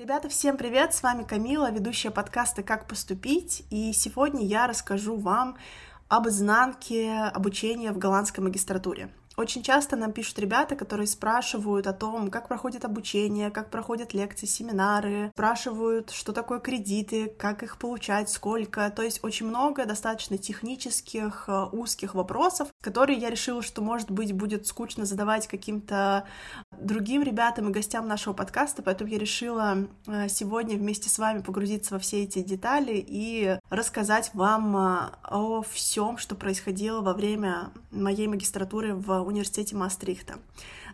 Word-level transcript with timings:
Ребята, 0.00 0.30
всем 0.30 0.56
привет! 0.56 0.94
С 0.94 1.02
вами 1.02 1.24
Камила, 1.24 1.70
ведущая 1.70 2.10
подкаста 2.10 2.62
«Как 2.62 2.88
поступить», 2.88 3.66
и 3.68 3.92
сегодня 3.92 4.46
я 4.46 4.66
расскажу 4.66 5.18
вам 5.18 5.58
об 6.08 6.26
изнанке 6.26 7.12
обучения 7.12 7.92
в 7.92 7.98
голландской 7.98 8.42
магистратуре. 8.42 9.10
Очень 9.40 9.62
часто 9.62 9.96
нам 9.96 10.12
пишут 10.12 10.38
ребята, 10.38 10.76
которые 10.76 11.06
спрашивают 11.06 11.86
о 11.86 11.94
том, 11.94 12.30
как 12.30 12.46
проходит 12.46 12.84
обучение, 12.84 13.50
как 13.50 13.70
проходят 13.70 14.12
лекции, 14.12 14.44
семинары, 14.44 15.30
спрашивают, 15.32 16.10
что 16.10 16.34
такое 16.34 16.58
кредиты, 16.60 17.34
как 17.38 17.62
их 17.62 17.78
получать, 17.78 18.28
сколько. 18.28 18.90
То 18.90 19.00
есть 19.00 19.24
очень 19.24 19.46
много 19.46 19.86
достаточно 19.86 20.36
технических, 20.36 21.44
э, 21.48 21.64
узких 21.72 22.14
вопросов, 22.14 22.68
которые 22.82 23.18
я 23.18 23.30
решила, 23.30 23.62
что, 23.62 23.80
может 23.80 24.10
быть, 24.10 24.34
будет 24.34 24.66
скучно 24.66 25.06
задавать 25.06 25.46
каким-то 25.46 26.26
другим 26.78 27.22
ребятам 27.22 27.70
и 27.70 27.72
гостям 27.72 28.06
нашего 28.06 28.34
подкаста, 28.34 28.82
поэтому 28.82 29.08
я 29.08 29.18
решила 29.18 29.88
э, 30.06 30.28
сегодня 30.28 30.76
вместе 30.76 31.08
с 31.08 31.18
вами 31.18 31.40
погрузиться 31.40 31.94
во 31.94 31.98
все 31.98 32.24
эти 32.24 32.42
детали 32.42 33.02
и 33.08 33.58
рассказать 33.70 34.32
вам 34.34 34.76
э, 34.76 34.98
о 35.24 35.62
всем, 35.62 36.18
что 36.18 36.34
происходило 36.34 37.00
во 37.00 37.14
время 37.14 37.70
моей 37.90 38.26
магистратуры 38.26 38.94
в 38.94 39.29
университете 39.30 39.76
Мастрихта. 39.76 40.34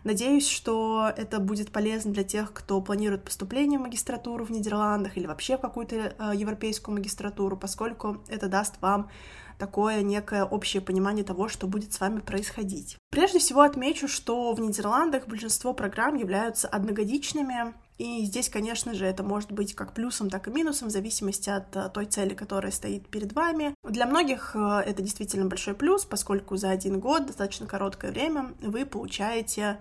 Надеюсь, 0.03 0.47
что 0.47 1.11
это 1.15 1.39
будет 1.39 1.71
полезно 1.71 2.13
для 2.13 2.23
тех, 2.23 2.53
кто 2.53 2.79
планирует 2.81 3.23
поступление 3.23 3.79
в 3.79 3.83
магистратуру 3.83 4.45
в 4.45 4.51
Нидерландах 4.51 5.17
или 5.17 5.25
вообще 5.25 5.57
в 5.57 5.61
какую-то 5.61 5.95
э, 5.95 6.31
европейскую 6.35 6.95
магистратуру, 6.95 7.57
поскольку 7.57 8.17
это 8.27 8.47
даст 8.47 8.81
вам 8.81 9.09
такое 9.57 10.01
некое 10.01 10.45
общее 10.45 10.81
понимание 10.81 11.23
того, 11.23 11.49
что 11.49 11.67
будет 11.67 11.93
с 11.93 11.99
вами 11.99 12.19
происходить. 12.19 12.97
Прежде 13.09 13.39
всего 13.39 13.61
отмечу, 13.61 14.07
что 14.07 14.53
в 14.53 14.59
Нидерландах 14.59 15.27
большинство 15.27 15.73
программ 15.73 16.15
являются 16.15 16.67
одногодичными, 16.67 17.73
и 17.97 18.25
здесь, 18.25 18.49
конечно 18.49 18.93
же, 18.93 19.05
это 19.05 19.23
может 19.23 19.51
быть 19.51 19.73
как 19.73 19.93
плюсом, 19.93 20.29
так 20.29 20.47
и 20.47 20.51
минусом, 20.51 20.89
в 20.89 20.91
зависимости 20.91 21.49
от 21.49 21.75
э, 21.75 21.89
той 21.89 22.05
цели, 22.05 22.35
которая 22.35 22.71
стоит 22.71 23.07
перед 23.07 23.33
вами. 23.33 23.73
Для 23.83 24.05
многих 24.05 24.55
э, 24.55 24.83
это 24.85 25.01
действительно 25.01 25.47
большой 25.47 25.73
плюс, 25.73 26.05
поскольку 26.05 26.57
за 26.57 26.69
один 26.69 26.99
год, 26.99 27.25
достаточно 27.25 27.65
короткое 27.65 28.11
время, 28.11 28.53
вы 28.61 28.85
получаете 28.85 29.79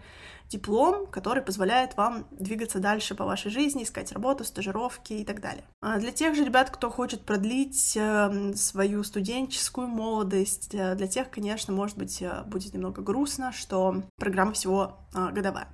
диплом, 0.48 1.06
который 1.08 1.42
позволяет 1.42 1.96
вам 1.96 2.26
двигаться 2.30 2.78
дальше 2.78 3.14
по 3.14 3.24
вашей 3.24 3.50
жизни, 3.50 3.82
искать 3.82 4.12
работу, 4.12 4.44
стажировки 4.44 5.12
и 5.12 5.24
так 5.24 5.41
далее. 5.41 5.64
А 5.82 5.98
для 5.98 6.12
тех 6.12 6.36
же 6.36 6.44
ребят, 6.44 6.70
кто 6.70 6.88
хочет 6.88 7.20
продлить 7.22 7.96
э, 7.96 8.54
свою 8.54 9.04
студенческую 9.04 9.88
молодость, 9.88 10.70
для 10.70 11.06
тех, 11.06 11.30
конечно, 11.30 11.74
может 11.74 11.98
быть, 11.98 12.22
будет 12.46 12.72
немного 12.72 13.02
грустно, 13.02 13.52
что 13.52 14.04
программа 14.19 14.52
всего 14.52 15.00
годовая. 15.12 15.69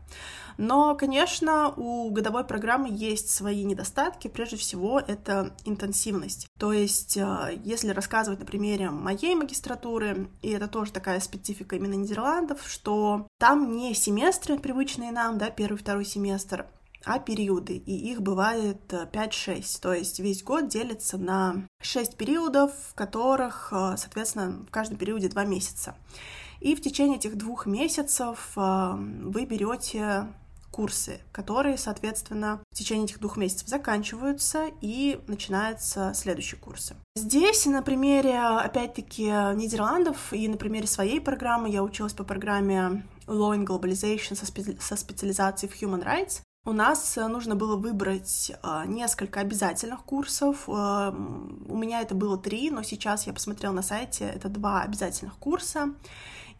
Но, 0.59 0.95
конечно, 0.95 1.73
у 1.77 2.11
годовой 2.11 2.45
программы 2.45 2.89
есть 2.91 3.31
свои 3.31 3.65
недостатки. 3.65 4.29
Прежде 4.29 4.57
всего, 4.57 5.01
это 5.01 5.55
интенсивность. 5.65 6.49
То 6.59 6.73
есть, 6.73 7.17
э, 7.17 7.61
если 7.65 7.91
рассказывать 7.91 8.41
на 8.41 8.47
примере 8.47 8.91
моей 8.91 9.35
магистратуры, 9.35 10.29
и 10.43 10.51
это 10.51 10.69
тоже 10.69 10.93
такая 10.93 11.21
специфика 11.21 11.77
именно 11.77 11.95
Нидерландов, 11.95 12.61
что 12.67 13.27
там 13.39 13.77
не 13.77 13.95
семестры 13.95 14.59
привычные 14.59 15.13
нам, 15.13 15.39
да, 15.39 15.51
первый, 15.51 15.77
второй 15.77 16.05
семестр, 16.05 16.67
а 17.05 17.19
периоды, 17.19 17.77
и 17.77 18.13
их 18.13 18.23
бывает 18.23 18.93
5-6, 18.93 19.79
э, 19.79 19.81
то 19.81 19.93
есть 19.93 20.21
весь 20.21 20.45
год 20.45 20.69
делится 20.69 21.19
на 21.19 21.67
6 21.81 22.17
периодов, 22.17 22.73
в 22.91 22.95
которых, 22.95 23.73
э, 23.73 23.97
соответственно, 23.97 24.65
в 24.69 24.71
каждом 24.71 24.99
периоде 24.99 25.29
2 25.29 25.45
месяца. 25.45 25.97
И 26.61 26.77
в 26.77 26.81
течение 26.81 27.17
этих 27.17 27.37
двух 27.37 27.67
месяцев 27.67 28.53
вы 28.55 29.47
берете 29.47 30.29
курсы, 30.73 31.21
которые, 31.31 31.79
соответственно, 31.79 32.61
в 32.73 32.77
течение 32.77 33.05
этих 33.05 33.21
двух 33.21 33.37
месяцев 33.37 33.69
заканчиваются 33.69 34.67
и 34.81 35.21
начинаются 35.29 36.13
следующие 36.15 36.59
курсы. 36.59 36.97
Здесь 37.15 37.67
на 37.67 37.83
примере, 37.83 38.39
опять-таки, 38.39 39.25
Нидерландов 39.55 40.33
и 40.33 40.49
на 40.49 40.57
примере 40.57 40.89
своей 40.89 41.21
программы 41.21 41.69
я 41.69 41.85
училась 41.85 42.15
по 42.15 42.25
программе 42.25 43.05
Law 43.27 43.57
and 43.57 43.67
Globalization 43.67 44.35
со, 44.35 44.47
спе- 44.47 44.81
со 44.81 44.97
специализацией 44.97 45.71
в 45.71 45.81
Human 45.81 46.05
Rights. 46.05 46.41
У 46.65 46.73
нас 46.73 47.17
нужно 47.17 47.57
было 47.57 47.77
выбрать 47.77 48.53
э, 48.63 48.83
несколько 48.87 49.41
обязательных 49.41 50.05
курсов. 50.05 50.69
Э, 50.69 51.13
у 51.13 51.77
меня 51.77 52.03
это 52.03 52.15
было 52.15 52.39
три, 52.39 52.71
но 52.71 52.85
сейчас 52.85 53.27
я 53.27 53.33
посмотрела 53.33 53.73
на 53.73 53.83
сайте, 53.83 54.25
это 54.25 54.49
два 54.49 54.83
обязательных 54.83 55.37
курса. 55.39 55.93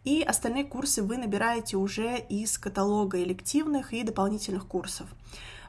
И 0.03 0.21
остальные 0.21 0.65
курсы 0.65 1.01
вы 1.01 1.17
набираете 1.17 1.77
уже 1.77 2.17
из 2.17 2.57
каталога 2.57 3.21
элективных 3.23 3.93
и 3.93 4.03
дополнительных 4.03 4.67
курсов. 4.67 5.07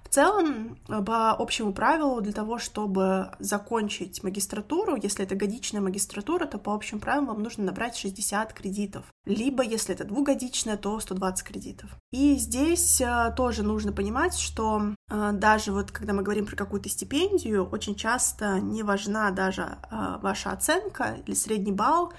В 0.05 0.09
целом, 0.15 0.79
по 0.87 1.33
общему 1.33 1.73
правилу, 1.73 2.21
для 2.21 2.33
того, 2.33 2.59
чтобы 2.59 3.33
закончить 3.41 4.23
магистратуру, 4.23 4.97
если 4.97 5.25
это 5.25 5.35
годичная 5.35 5.81
магистратура, 5.81 6.47
то 6.47 6.59
по 6.59 6.73
общим 6.73 7.01
правилам 7.01 7.27
вам 7.27 7.43
нужно 7.43 7.65
набрать 7.65 7.97
60 7.97 8.53
кредитов. 8.53 9.05
Либо, 9.25 9.65
если 9.65 9.95
это 9.95 10.05
двухгодичная, 10.05 10.77
то 10.77 11.01
120 11.01 11.45
кредитов. 11.45 11.91
И 12.13 12.37
здесь 12.37 13.01
э, 13.01 13.33
тоже 13.37 13.65
нужно 13.65 13.93
понимать, 13.93 14.37
что 14.37 14.95
э, 15.11 15.31
даже 15.33 15.73
вот 15.73 15.91
когда 15.91 16.13
мы 16.13 16.23
говорим 16.23 16.47
про 16.47 16.55
какую-то 16.55 16.89
стипендию, 16.89 17.67
очень 17.67 17.97
часто 17.97 18.61
не 18.61 18.85
важна 18.85 19.31
даже 19.33 19.63
э, 19.91 20.19
ваша 20.23 20.53
оценка 20.53 21.17
или 21.27 21.35
средний 21.35 21.73
балл, 21.73 22.13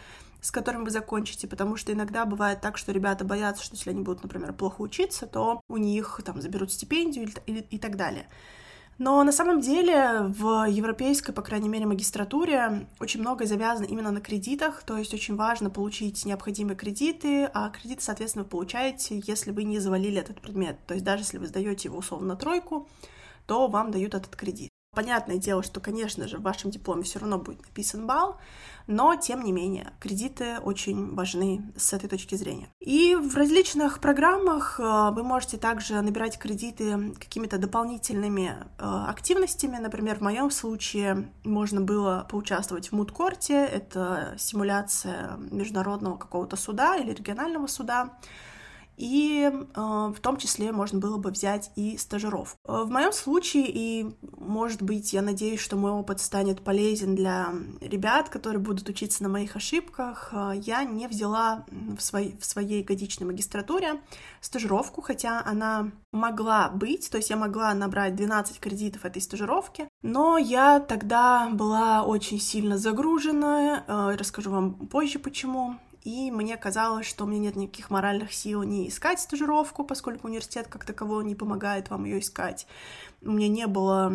с 0.45 0.51
которым 0.51 0.83
вы 0.83 0.91
закончите, 0.91 1.47
потому 1.47 1.75
что 1.75 1.91
иногда 1.91 2.23
бывает 2.23 2.61
так, 2.61 2.77
что 2.77 2.91
ребята 2.91 3.25
боятся, 3.25 3.63
что 3.63 3.75
если 3.75 3.89
они 3.89 4.03
будут, 4.03 4.21
например, 4.21 4.53
плохо 4.53 4.81
учиться, 4.81 5.25
то 5.25 5.59
у 5.67 5.77
них 5.77 6.21
там 6.23 6.39
заберут 6.39 6.71
стипендию 6.71 7.27
и, 7.47 7.53
и, 7.53 7.79
так 7.79 7.95
далее. 7.95 8.27
Но 8.99 9.23
на 9.23 9.31
самом 9.31 9.59
деле 9.59 10.19
в 10.27 10.69
европейской, 10.69 11.31
по 11.31 11.41
крайней 11.41 11.67
мере, 11.67 11.87
магистратуре 11.87 12.87
очень 12.99 13.21
многое 13.21 13.47
завязано 13.47 13.87
именно 13.87 14.11
на 14.11 14.21
кредитах, 14.21 14.83
то 14.83 14.97
есть 14.97 15.15
очень 15.15 15.35
важно 15.35 15.71
получить 15.71 16.23
необходимые 16.25 16.77
кредиты, 16.77 17.45
а 17.45 17.71
кредиты, 17.71 18.03
соответственно, 18.03 18.43
вы 18.43 18.51
получаете, 18.51 19.23
если 19.25 19.49
вы 19.49 19.63
не 19.63 19.79
завалили 19.79 20.21
этот 20.21 20.41
предмет. 20.41 20.77
То 20.85 20.93
есть 20.93 21.03
даже 21.03 21.23
если 21.23 21.39
вы 21.39 21.47
сдаете 21.47 21.87
его 21.87 21.97
условно 21.97 22.27
на 22.27 22.35
тройку, 22.35 22.87
то 23.47 23.67
вам 23.67 23.89
дают 23.89 24.13
этот 24.13 24.35
кредит. 24.35 24.69
Понятное 24.95 25.37
дело, 25.37 25.61
что, 25.61 25.79
конечно 25.79 26.27
же, 26.27 26.37
в 26.37 26.41
вашем 26.41 26.71
дипломе 26.71 27.03
все 27.03 27.19
равно 27.19 27.37
будет 27.37 27.65
написан 27.65 28.07
балл, 28.07 28.37
но, 28.87 29.15
тем 29.15 29.43
не 29.43 29.51
менее, 29.51 29.91
кредиты 29.99 30.59
очень 30.59 31.13
важны 31.15 31.73
с 31.75 31.91
этой 31.91 32.07
точки 32.07 32.35
зрения. 32.35 32.69
И 32.79 33.15
в 33.15 33.35
различных 33.35 33.99
программах 33.99 34.79
э, 34.79 35.11
вы 35.11 35.23
можете 35.23 35.57
также 35.57 35.99
набирать 36.01 36.37
кредиты 36.37 37.13
какими-то 37.19 37.57
дополнительными 37.57 38.55
э, 38.77 39.03
активностями. 39.07 39.77
Например, 39.77 40.17
в 40.17 40.21
моем 40.21 40.49
случае 40.49 41.29
можно 41.43 41.81
было 41.81 42.25
поучаствовать 42.29 42.89
в 42.89 42.91
мудкорте, 42.93 43.65
это 43.65 44.35
симуляция 44.37 45.37
международного 45.51 46.17
какого-то 46.17 46.55
суда 46.55 46.95
или 46.95 47.11
регионального 47.11 47.67
суда 47.67 48.11
и 48.97 49.51
э, 49.51 49.79
в 49.79 50.19
том 50.21 50.37
числе 50.37 50.71
можно 50.71 50.99
было 50.99 51.17
бы 51.17 51.31
взять 51.31 51.71
и 51.75 51.97
стажировку. 51.97 52.57
Э, 52.65 52.83
в 52.83 52.89
моем 52.89 53.11
случае, 53.11 53.65
и, 53.67 54.15
может 54.37 54.81
быть, 54.81 55.13
я 55.13 55.21
надеюсь, 55.21 55.59
что 55.59 55.75
мой 55.75 55.91
опыт 55.91 56.21
станет 56.21 56.61
полезен 56.61 57.15
для 57.15 57.53
ребят, 57.81 58.29
которые 58.29 58.59
будут 58.59 58.87
учиться 58.89 59.23
на 59.23 59.29
моих 59.29 59.55
ошибках, 59.55 60.29
э, 60.31 60.53
я 60.57 60.83
не 60.83 61.07
взяла 61.07 61.65
в, 61.69 61.99
своей, 61.99 62.37
в 62.37 62.45
своей 62.45 62.83
годичной 62.83 63.27
магистратуре 63.27 64.01
стажировку, 64.41 65.01
хотя 65.01 65.41
она 65.45 65.91
могла 66.11 66.69
быть, 66.69 67.09
то 67.09 67.17
есть 67.17 67.29
я 67.29 67.35
могла 67.35 67.73
набрать 67.73 68.15
12 68.15 68.59
кредитов 68.59 69.05
этой 69.05 69.21
стажировки, 69.21 69.87
но 70.01 70.37
я 70.37 70.79
тогда 70.79 71.49
была 71.49 72.03
очень 72.03 72.39
сильно 72.39 72.77
загружена, 72.77 73.83
э, 73.87 74.15
расскажу 74.17 74.51
вам 74.51 74.73
позже 74.87 75.19
почему, 75.19 75.75
и 76.05 76.29
мне 76.29 76.55
казалось, 76.55 77.07
что 77.07 77.23
у 77.23 77.27
меня 77.27 77.39
нет 77.39 77.55
никаких 77.55 77.89
моральных 77.89 78.31
сил 78.31 78.61
не 78.61 78.87
искать 78.87 79.19
стажировку, 79.19 79.83
поскольку 79.83 80.27
университет 80.27 80.67
как 80.67 80.85
таковой 80.85 81.25
не 81.25 81.33
помогает 81.33 81.89
вам 81.89 82.05
ее 82.05 82.19
искать. 82.19 82.67
У 83.23 83.31
меня 83.31 83.47
не 83.47 83.65
было 83.65 84.13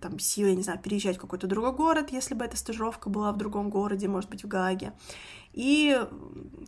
там 0.00 0.20
сил, 0.20 0.46
я 0.46 0.54
не 0.54 0.62
знаю, 0.62 0.78
переезжать 0.78 1.16
в 1.16 1.20
какой-то 1.20 1.48
другой 1.48 1.72
город, 1.72 2.12
если 2.12 2.34
бы 2.34 2.44
эта 2.44 2.56
стажировка 2.56 3.10
была 3.10 3.32
в 3.32 3.38
другом 3.38 3.70
городе, 3.70 4.06
может 4.06 4.30
быть, 4.30 4.44
в 4.44 4.48
Гааге. 4.48 4.92
И 5.52 6.00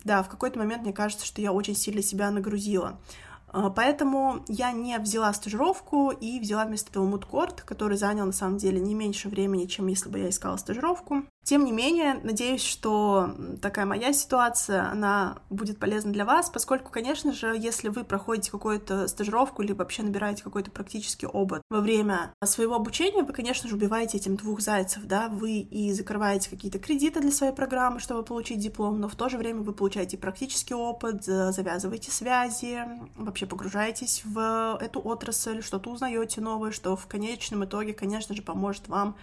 да, 0.02 0.24
в 0.24 0.28
какой-то 0.28 0.58
момент 0.58 0.82
мне 0.82 0.92
кажется, 0.92 1.24
что 1.24 1.40
я 1.40 1.52
очень 1.52 1.76
сильно 1.76 2.02
себя 2.02 2.32
нагрузила. 2.32 3.00
А, 3.46 3.70
поэтому 3.70 4.44
я 4.48 4.72
не 4.72 4.98
взяла 4.98 5.32
стажировку 5.32 6.10
и 6.10 6.40
взяла 6.40 6.64
вместо 6.64 6.90
этого 6.90 7.06
мудкорт, 7.06 7.62
который 7.62 7.96
занял 7.96 8.26
на 8.26 8.32
самом 8.32 8.58
деле 8.58 8.80
не 8.80 8.96
меньше 8.96 9.28
времени, 9.28 9.66
чем 9.66 9.86
если 9.86 10.08
бы 10.08 10.18
я 10.18 10.30
искала 10.30 10.56
стажировку. 10.56 11.22
Тем 11.44 11.66
не 11.66 11.72
менее, 11.72 12.20
надеюсь, 12.22 12.64
что 12.64 13.34
такая 13.60 13.84
моя 13.84 14.14
ситуация, 14.14 14.90
она 14.90 15.36
будет 15.50 15.78
полезна 15.78 16.10
для 16.10 16.24
вас, 16.24 16.48
поскольку, 16.48 16.90
конечно 16.90 17.32
же, 17.32 17.54
если 17.58 17.90
вы 17.90 18.02
проходите 18.02 18.50
какую-то 18.50 19.06
стажировку 19.08 19.62
или 19.62 19.72
вообще 19.72 20.02
набираете 20.02 20.42
какой-то 20.42 20.70
практический 20.70 21.26
опыт 21.26 21.60
во 21.68 21.80
время 21.80 22.32
своего 22.42 22.76
обучения, 22.76 23.22
вы, 23.22 23.34
конечно 23.34 23.68
же, 23.68 23.76
убиваете 23.76 24.16
этим 24.16 24.36
двух 24.36 24.60
зайцев, 24.60 25.04
да, 25.04 25.28
вы 25.28 25.58
и 25.58 25.92
закрываете 25.92 26.48
какие-то 26.48 26.78
кредиты 26.78 27.20
для 27.20 27.30
своей 27.30 27.52
программы, 27.52 28.00
чтобы 28.00 28.22
получить 28.22 28.58
диплом, 28.60 28.98
но 28.98 29.08
в 29.08 29.14
то 29.14 29.28
же 29.28 29.36
время 29.36 29.60
вы 29.60 29.74
получаете 29.74 30.16
практический 30.16 30.74
опыт, 30.74 31.24
завязываете 31.24 32.10
связи, 32.10 32.78
вообще 33.16 33.44
погружаетесь 33.44 34.22
в 34.24 34.78
эту 34.80 35.00
отрасль, 35.00 35.62
что-то 35.62 35.90
узнаете 35.90 36.40
новое, 36.40 36.70
что 36.70 36.96
в 36.96 37.06
конечном 37.06 37.66
итоге, 37.66 37.92
конечно 37.92 38.34
же, 38.34 38.40
поможет 38.40 38.88
вам 38.88 39.16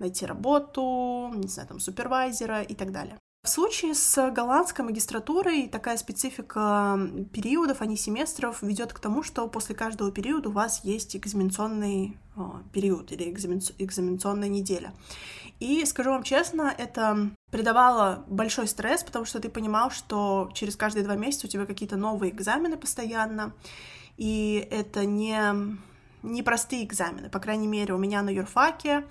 найти 0.00 0.26
работу, 0.26 1.30
не 1.34 1.48
знаю, 1.48 1.68
там, 1.68 1.80
супервайзера 1.80 2.62
и 2.62 2.74
так 2.74 2.92
далее. 2.92 3.16
В 3.42 3.48
случае 3.48 3.94
с 3.94 4.30
голландской 4.32 4.84
магистратурой 4.84 5.66
такая 5.66 5.96
специфика 5.96 7.00
периодов, 7.32 7.80
а 7.80 7.86
не 7.86 7.96
семестров, 7.96 8.60
ведет 8.60 8.92
к 8.92 8.98
тому, 8.98 9.22
что 9.22 9.48
после 9.48 9.74
каждого 9.74 10.12
периода 10.12 10.50
у 10.50 10.52
вас 10.52 10.84
есть 10.84 11.16
экзаменационный 11.16 12.18
период 12.72 13.12
или 13.12 13.30
экзаменационная 13.30 14.48
неделя. 14.48 14.92
И 15.58 15.84
скажу 15.86 16.10
вам 16.10 16.22
честно, 16.22 16.74
это 16.76 17.30
придавало 17.50 18.24
большой 18.28 18.68
стресс, 18.68 19.02
потому 19.04 19.24
что 19.24 19.40
ты 19.40 19.48
понимал, 19.48 19.90
что 19.90 20.50
через 20.52 20.76
каждые 20.76 21.04
два 21.04 21.16
месяца 21.16 21.46
у 21.46 21.50
тебя 21.50 21.64
какие-то 21.64 21.96
новые 21.96 22.32
экзамены 22.32 22.76
постоянно, 22.76 23.54
и 24.18 24.68
это 24.70 25.06
не, 25.06 25.40
не 26.22 26.42
простые 26.42 26.84
экзамены. 26.84 27.30
По 27.30 27.38
крайней 27.40 27.68
мере, 27.68 27.94
у 27.94 27.98
меня 27.98 28.22
на 28.22 28.30
юрфаке 28.30 28.98
а, 28.98 29.04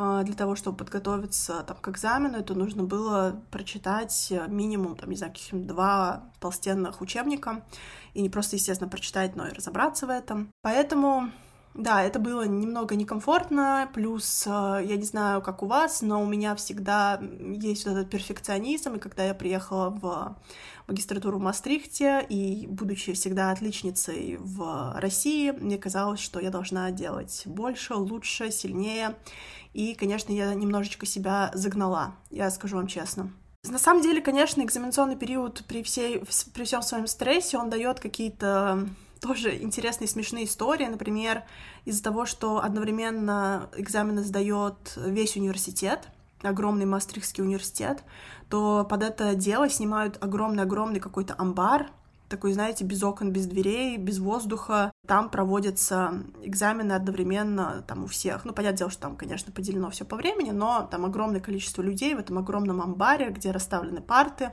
для 0.00 0.34
того, 0.34 0.56
чтобы 0.56 0.78
подготовиться 0.78 1.62
там, 1.62 1.76
к 1.76 1.88
экзамену, 1.88 2.38
это 2.38 2.54
нужно 2.54 2.84
было 2.84 3.42
прочитать 3.50 4.28
э, 4.30 4.46
минимум, 4.48 4.96
там, 4.96 5.10
не 5.10 5.16
знаю, 5.16 5.32
каких 5.32 5.66
два 5.66 6.30
толстенных 6.40 7.02
учебника, 7.02 7.62
и 8.14 8.22
не 8.22 8.30
просто, 8.30 8.56
естественно, 8.56 8.88
прочитать, 8.88 9.36
но 9.36 9.46
и 9.46 9.52
разобраться 9.52 10.06
в 10.06 10.10
этом. 10.10 10.50
Поэтому 10.62 11.30
да, 11.74 12.02
это 12.02 12.18
было 12.18 12.42
немного 12.42 12.96
некомфортно, 12.96 13.88
плюс, 13.94 14.44
э, 14.46 14.50
я 14.84 14.96
не 14.96 15.04
знаю, 15.04 15.40
как 15.40 15.62
у 15.62 15.66
вас, 15.66 16.02
но 16.02 16.20
у 16.20 16.26
меня 16.26 16.56
всегда 16.56 17.20
есть 17.40 17.86
вот 17.86 17.92
этот 17.92 18.10
перфекционизм, 18.10 18.94
и 18.94 18.98
когда 18.98 19.24
я 19.24 19.34
приехала 19.34 19.90
в 19.90 20.36
магистратуру 20.88 21.38
в 21.38 21.42
Мастрихте, 21.42 22.26
и 22.28 22.66
будучи 22.66 23.12
всегда 23.12 23.52
отличницей 23.52 24.36
в 24.40 24.94
России, 24.98 25.52
мне 25.52 25.78
казалось, 25.78 26.20
что 26.20 26.40
я 26.40 26.50
должна 26.50 26.90
делать 26.90 27.42
больше, 27.46 27.94
лучше, 27.94 28.50
сильнее, 28.50 29.16
и, 29.72 29.94
конечно, 29.94 30.32
я 30.32 30.52
немножечко 30.54 31.06
себя 31.06 31.52
загнала, 31.54 32.16
я 32.30 32.50
скажу 32.50 32.76
вам 32.76 32.88
честно. 32.88 33.30
На 33.62 33.78
самом 33.78 34.02
деле, 34.02 34.20
конечно, 34.20 34.62
экзаменационный 34.62 35.16
период 35.16 35.62
при, 35.68 35.82
всей, 35.82 36.22
при 36.52 36.64
всем 36.64 36.82
своем 36.82 37.06
стрессе, 37.06 37.58
он 37.58 37.70
дает 37.70 38.00
какие-то 38.00 38.88
тоже 39.20 39.56
интересные 39.56 40.08
смешные 40.08 40.44
истории. 40.44 40.86
Например, 40.86 41.44
из-за 41.84 42.02
того, 42.02 42.26
что 42.26 42.62
одновременно 42.62 43.68
экзамены 43.76 44.22
сдает 44.22 44.94
весь 44.96 45.36
университет, 45.36 46.08
огромный 46.42 46.86
Мастрихский 46.86 47.44
университет, 47.44 48.02
то 48.48 48.86
под 48.88 49.02
это 49.02 49.34
дело 49.34 49.68
снимают 49.68 50.16
огромный-огромный 50.22 51.00
какой-то 51.00 51.34
амбар, 51.36 51.90
такой, 52.30 52.52
знаете, 52.52 52.84
без 52.84 53.02
окон, 53.02 53.32
без 53.32 53.46
дверей, 53.46 53.96
без 53.96 54.20
воздуха. 54.20 54.92
Там 55.06 55.30
проводятся 55.30 56.22
экзамены 56.42 56.92
одновременно 56.92 57.84
там 57.86 58.04
у 58.04 58.06
всех. 58.06 58.44
Ну, 58.44 58.52
понятное 58.52 58.78
дело, 58.78 58.90
что 58.90 59.02
там, 59.02 59.16
конечно, 59.16 59.52
поделено 59.52 59.90
все 59.90 60.04
по 60.04 60.16
времени, 60.16 60.52
но 60.52 60.86
там 60.88 61.04
огромное 61.04 61.40
количество 61.40 61.82
людей 61.82 62.14
в 62.14 62.20
этом 62.20 62.38
огромном 62.38 62.80
амбаре, 62.80 63.30
где 63.30 63.50
расставлены 63.50 64.00
парты. 64.00 64.50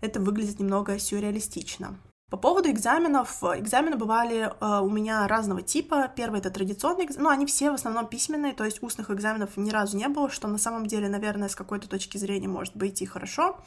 Это 0.00 0.20
выглядит 0.20 0.60
немного 0.60 0.98
сюрреалистично. 1.00 1.96
По 2.30 2.36
поводу 2.36 2.70
экзаменов. 2.70 3.42
Экзамены 3.42 3.96
бывали 3.96 4.52
э, 4.60 4.80
у 4.80 4.88
меня 4.88 5.26
разного 5.26 5.62
типа. 5.62 6.12
Первый— 6.14 6.38
это 6.40 6.50
традиционный 6.50 7.04
экзамен. 7.04 7.24
Ну, 7.24 7.28
они 7.28 7.44
все 7.44 7.72
в 7.72 7.74
основном 7.74 8.06
письменные, 8.06 8.52
то 8.52 8.64
есть 8.64 8.80
устных 8.84 9.10
экзаменов 9.10 9.56
ни 9.56 9.70
разу 9.70 9.96
не 9.96 10.06
было, 10.06 10.30
что 10.30 10.46
на 10.46 10.58
самом 10.58 10.86
деле, 10.86 11.08
наверное, 11.08 11.48
с 11.48 11.56
какой-то 11.56 11.88
точки 11.88 12.18
зрения 12.18 12.46
может 12.46 12.76
быть 12.76 13.02
и 13.02 13.06
хорошо, 13.06 13.58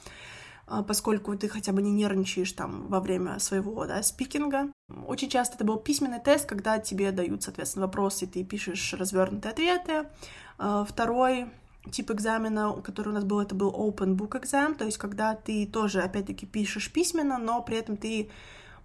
э, 0.69 0.81
поскольку 0.87 1.37
ты 1.37 1.49
хотя 1.49 1.73
бы 1.73 1.81
не 1.81 1.91
нервничаешь 1.91 2.53
там 2.53 2.87
во 2.87 3.01
время 3.01 3.37
своего, 3.39 3.85
да, 3.85 4.01
спикинга. 4.01 4.71
Очень 5.07 5.29
часто 5.29 5.55
это 5.55 5.65
был 5.65 5.75
письменный 5.75 6.21
тест, 6.21 6.45
когда 6.45 6.79
тебе 6.79 7.11
дают, 7.11 7.43
соответственно, 7.43 7.87
вопросы, 7.87 8.23
и 8.23 8.27
ты 8.29 8.45
пишешь 8.45 8.93
развернутые 8.93 9.51
ответы. 9.51 10.07
Э, 10.57 10.85
второй 10.87 11.49
тип 11.91 12.11
экзамена, 12.11 12.73
который 12.81 13.09
у 13.09 13.13
нас 13.13 13.23
был, 13.23 13.39
это 13.39 13.55
был 13.55 13.71
open 13.71 14.15
book 14.15 14.41
exam, 14.41 14.75
то 14.75 14.85
есть 14.85 14.97
когда 14.97 15.35
ты 15.35 15.65
тоже, 15.65 16.01
опять-таки, 16.01 16.45
пишешь 16.45 16.91
письменно, 16.91 17.37
но 17.37 17.61
при 17.61 17.77
этом 17.77 17.97
ты 17.97 18.29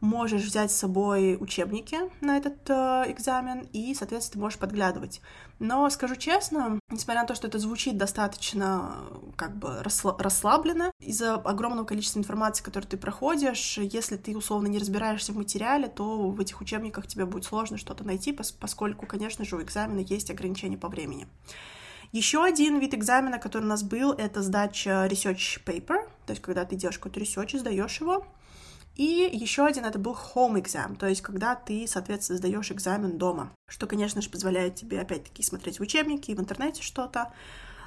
можешь 0.01 0.45
взять 0.45 0.71
с 0.71 0.77
собой 0.77 1.37
учебники 1.41 1.99
на 2.21 2.37
этот 2.37 2.71
э, 2.71 3.05
экзамен 3.09 3.69
и, 3.73 3.95
соответственно, 3.95 4.35
ты 4.35 4.39
можешь 4.39 4.59
подглядывать. 4.59 5.21
Но 5.59 5.89
скажу 5.91 6.15
честно, 6.15 6.79
несмотря 6.91 7.23
на 7.23 7.27
то, 7.27 7.35
что 7.35 7.49
это 7.49 7.59
звучит 7.59 7.97
достаточно 7.97 8.95
как 9.37 9.57
бы 9.57 9.83
расслабленно, 9.83 10.93
из-за 11.01 11.35
огромного 11.35 11.85
количества 11.85 12.21
информации, 12.21 12.63
которую 12.63 12.89
ты 12.89 12.97
проходишь, 12.97 13.79
если 13.79 14.17
ты 14.17 14.37
условно 14.37 14.69
не 14.69 14.79
разбираешься 14.79 15.33
в 15.33 15.37
материале, 15.37 15.89
то 15.89 16.31
в 16.31 16.41
этих 16.41 16.61
учебниках 16.61 17.09
тебе 17.09 17.27
будет 17.27 17.45
сложно 17.45 17.77
что-то 17.77 18.05
найти, 18.05 18.33
поскольку, 18.33 19.07
конечно 19.07 19.45
же, 19.45 19.57
у 19.57 19.63
экзамена 19.63 20.01
есть 20.01 20.31
ограничения 20.31 20.79
по 20.79 20.89
времени. 20.89 21.27
Еще 22.13 22.43
один 22.43 22.79
вид 22.79 22.95
экзамена, 22.95 23.39
который 23.39 23.65
у 23.65 23.67
нас 23.67 23.83
был, 23.83 24.13
это 24.13 24.43
сдача 24.43 25.07
research 25.11 25.63
paper, 25.65 26.09
то 26.27 26.31
есть 26.33 26.41
когда 26.41 26.65
ты 26.65 26.75
делаешь 26.75 26.99
какой-то 26.99 27.21
research 27.21 27.59
сдаешь 27.59 28.01
его. 28.01 28.27
И 28.97 29.31
еще 29.33 29.65
один 29.65 29.85
это 29.85 29.99
был 29.99 30.13
home 30.35 30.61
exam, 30.61 30.97
то 30.97 31.07
есть 31.07 31.21
когда 31.21 31.55
ты, 31.55 31.87
соответственно, 31.87 32.39
сдаешь 32.39 32.73
экзамен 32.73 33.17
дома, 33.17 33.53
что, 33.69 33.87
конечно 33.87 34.21
же, 34.21 34.29
позволяет 34.29 34.75
тебе, 34.75 35.01
опять-таки, 35.01 35.43
смотреть 35.43 35.79
в 35.79 35.83
учебники, 35.83 36.35
в 36.35 36.41
интернете 36.41 36.83
что-то. 36.83 37.33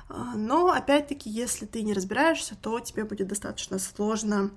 А, 0.07 0.35
но, 0.35 0.71
опять-таки, 0.71 1.29
если 1.29 1.65
ты 1.65 1.81
не 1.81 1.93
разбираешься, 1.93 2.55
то 2.55 2.79
тебе 2.79 3.03
будет 3.03 3.27
достаточно 3.27 3.77
сложно 3.77 4.51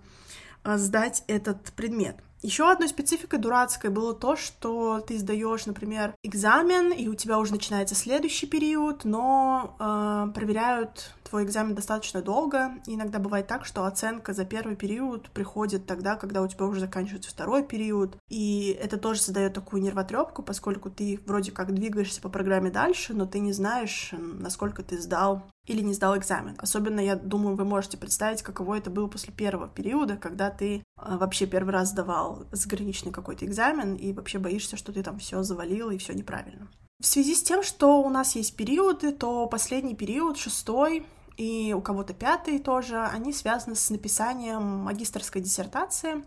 а, 0.62 0.78
сдать 0.78 1.24
этот 1.26 1.72
предмет. 1.72 2.16
Еще 2.44 2.70
одной 2.70 2.90
спецификой 2.90 3.38
дурацкой 3.38 3.88
было 3.88 4.12
то, 4.12 4.36
что 4.36 5.00
ты 5.00 5.16
сдаешь, 5.18 5.64
например, 5.64 6.14
экзамен, 6.22 6.92
и 6.92 7.08
у 7.08 7.14
тебя 7.14 7.38
уже 7.38 7.52
начинается 7.52 7.94
следующий 7.94 8.46
период, 8.46 9.06
но 9.06 9.74
э, 9.80 10.30
проверяют 10.34 11.14
твой 11.22 11.44
экзамен 11.44 11.74
достаточно 11.74 12.20
долго. 12.20 12.72
И 12.86 12.96
иногда 12.96 13.18
бывает 13.18 13.46
так, 13.46 13.64
что 13.64 13.86
оценка 13.86 14.34
за 14.34 14.44
первый 14.44 14.76
период 14.76 15.30
приходит 15.30 15.86
тогда, 15.86 16.16
когда 16.16 16.42
у 16.42 16.46
тебя 16.46 16.66
уже 16.66 16.80
заканчивается 16.80 17.30
второй 17.30 17.64
период. 17.64 18.18
И 18.28 18.78
это 18.78 18.98
тоже 18.98 19.22
создает 19.22 19.54
такую 19.54 19.82
нервотрепку, 19.82 20.42
поскольку 20.42 20.90
ты 20.90 21.18
вроде 21.24 21.50
как 21.50 21.72
двигаешься 21.72 22.20
по 22.20 22.28
программе 22.28 22.70
дальше, 22.70 23.14
но 23.14 23.24
ты 23.24 23.38
не 23.38 23.54
знаешь, 23.54 24.10
насколько 24.12 24.82
ты 24.82 25.00
сдал 25.00 25.44
или 25.66 25.80
не 25.80 25.94
сдал 25.94 26.16
экзамен. 26.16 26.56
Особенно, 26.58 27.00
я 27.00 27.16
думаю, 27.16 27.56
вы 27.56 27.64
можете 27.64 27.96
представить, 27.96 28.42
каково 28.42 28.78
это 28.78 28.90
было 28.90 29.06
после 29.06 29.32
первого 29.32 29.68
периода, 29.68 30.16
когда 30.16 30.50
ты 30.50 30.76
э, 30.76 30.82
вообще 30.96 31.46
первый 31.46 31.70
раз 31.70 31.90
сдавал 31.90 32.46
заграничный 32.52 33.12
какой-то 33.12 33.46
экзамен 33.46 33.94
и 33.94 34.12
вообще 34.12 34.38
боишься, 34.38 34.76
что 34.76 34.92
ты 34.92 35.02
там 35.02 35.18
все 35.18 35.42
завалил 35.42 35.90
и 35.90 35.98
все 35.98 36.12
неправильно. 36.12 36.68
В 37.00 37.06
связи 37.06 37.34
с 37.34 37.42
тем, 37.42 37.62
что 37.62 38.02
у 38.02 38.08
нас 38.08 38.36
есть 38.36 38.56
периоды, 38.56 39.12
то 39.12 39.46
последний 39.46 39.94
период, 39.94 40.38
шестой, 40.38 41.06
и 41.36 41.74
у 41.76 41.80
кого-то 41.80 42.14
пятый 42.14 42.58
тоже, 42.58 43.02
они 43.02 43.32
связаны 43.32 43.74
с 43.74 43.90
написанием 43.90 44.62
магистрской 44.62 45.42
диссертации. 45.42 46.24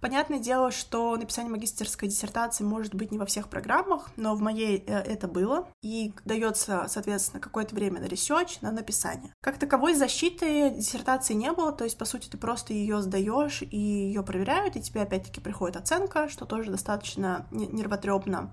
Понятное 0.00 0.38
дело, 0.38 0.70
что 0.70 1.16
написание 1.16 1.50
магистерской 1.50 2.08
диссертации 2.08 2.64
может 2.64 2.94
быть 2.94 3.10
не 3.10 3.18
во 3.18 3.26
всех 3.26 3.48
программах, 3.48 4.10
но 4.16 4.34
в 4.34 4.40
моей 4.40 4.84
э, 4.86 4.98
это 4.98 5.28
было, 5.28 5.68
и 5.82 6.12
дается, 6.24 6.86
соответственно, 6.88 7.40
какое-то 7.40 7.74
время 7.74 8.00
на 8.00 8.06
research, 8.06 8.60
на 8.60 8.70
написание. 8.70 9.32
Как 9.40 9.58
таковой 9.58 9.94
защиты 9.94 10.70
диссертации 10.70 11.34
не 11.34 11.52
было, 11.52 11.72
то 11.72 11.84
есть, 11.84 11.96
по 11.96 12.04
сути, 12.04 12.28
ты 12.28 12.36
просто 12.36 12.72
ее 12.72 13.00
сдаешь 13.02 13.62
и 13.62 13.78
ее 13.78 14.22
проверяют, 14.22 14.76
и 14.76 14.82
тебе 14.82 15.02
опять-таки 15.02 15.40
приходит 15.40 15.76
оценка, 15.76 16.28
что 16.28 16.44
тоже 16.44 16.70
достаточно 16.70 17.46
нервотрепно. 17.50 18.50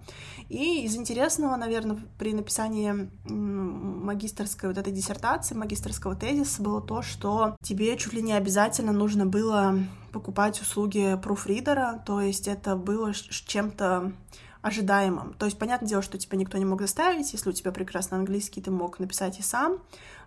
И 0.49 0.85
из 0.85 0.95
интересного, 0.95 1.55
наверное, 1.55 1.99
при 2.17 2.33
написании 2.33 3.09
магистрской 3.25 4.69
вот 4.69 4.77
этой 4.77 4.93
диссертации, 4.93 5.55
магистрского 5.55 6.15
тезиса 6.15 6.61
было 6.61 6.81
то, 6.81 7.01
что 7.01 7.55
тебе 7.63 7.97
чуть 7.97 8.13
ли 8.13 8.21
не 8.21 8.33
обязательно 8.33 8.91
нужно 8.91 9.25
было 9.25 9.77
покупать 10.13 10.61
услуги 10.61 11.19
пруфридера, 11.21 12.01
то 12.05 12.21
есть 12.21 12.47
это 12.47 12.75
было 12.75 13.13
чем-то 13.13 14.13
ожидаемым. 14.61 15.33
То 15.33 15.45
есть, 15.45 15.59
понятное 15.59 15.89
дело, 15.89 16.01
что 16.01 16.17
тебя 16.17 16.37
никто 16.37 16.57
не 16.57 16.65
мог 16.65 16.79
заставить, 16.79 17.33
если 17.33 17.49
у 17.49 17.53
тебя 17.53 17.71
прекрасный 17.73 18.19
английский, 18.19 18.61
ты 18.61 18.71
мог 18.71 18.99
написать 18.99 19.39
и 19.39 19.41
сам, 19.41 19.79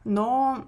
но 0.05 0.66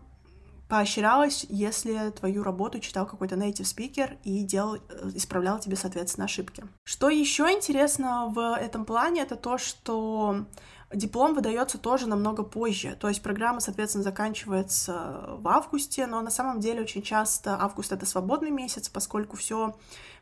поощрялось, 0.69 1.47
если 1.49 2.11
твою 2.11 2.43
работу 2.43 2.79
читал 2.79 3.07
какой-то 3.07 3.35
native 3.35 3.65
speaker 3.65 4.17
и 4.23 4.43
делал, 4.43 4.77
э, 4.77 5.11
исправлял 5.15 5.59
тебе, 5.59 5.77
соответственно, 5.77 6.27
ошибки. 6.27 6.65
Что 6.85 7.09
еще 7.09 7.45
интересно 7.45 8.27
в 8.29 8.57
этом 8.57 8.85
плане, 8.85 9.23
это 9.23 9.37
то, 9.37 9.59
что 9.59 10.47
Диплом 10.93 11.35
выдается 11.35 11.77
тоже 11.77 12.09
намного 12.09 12.43
позже, 12.43 12.97
то 12.99 13.09
есть 13.09 13.23
программа, 13.23 13.61
соответственно, 13.61 14.05
заканчивается 14.05 15.37
в 15.39 15.47
августе, 15.49 16.07
но 16.07 16.23
на 16.23 16.31
самом 16.31 16.61
деле 16.61 16.81
очень 16.81 17.03
часто 17.03 17.61
август— 17.61 17.93
это 17.93 18.07
свободный 18.07 18.51
месяц, 18.51 18.89
поскольку 18.89 19.37
все 19.37 19.77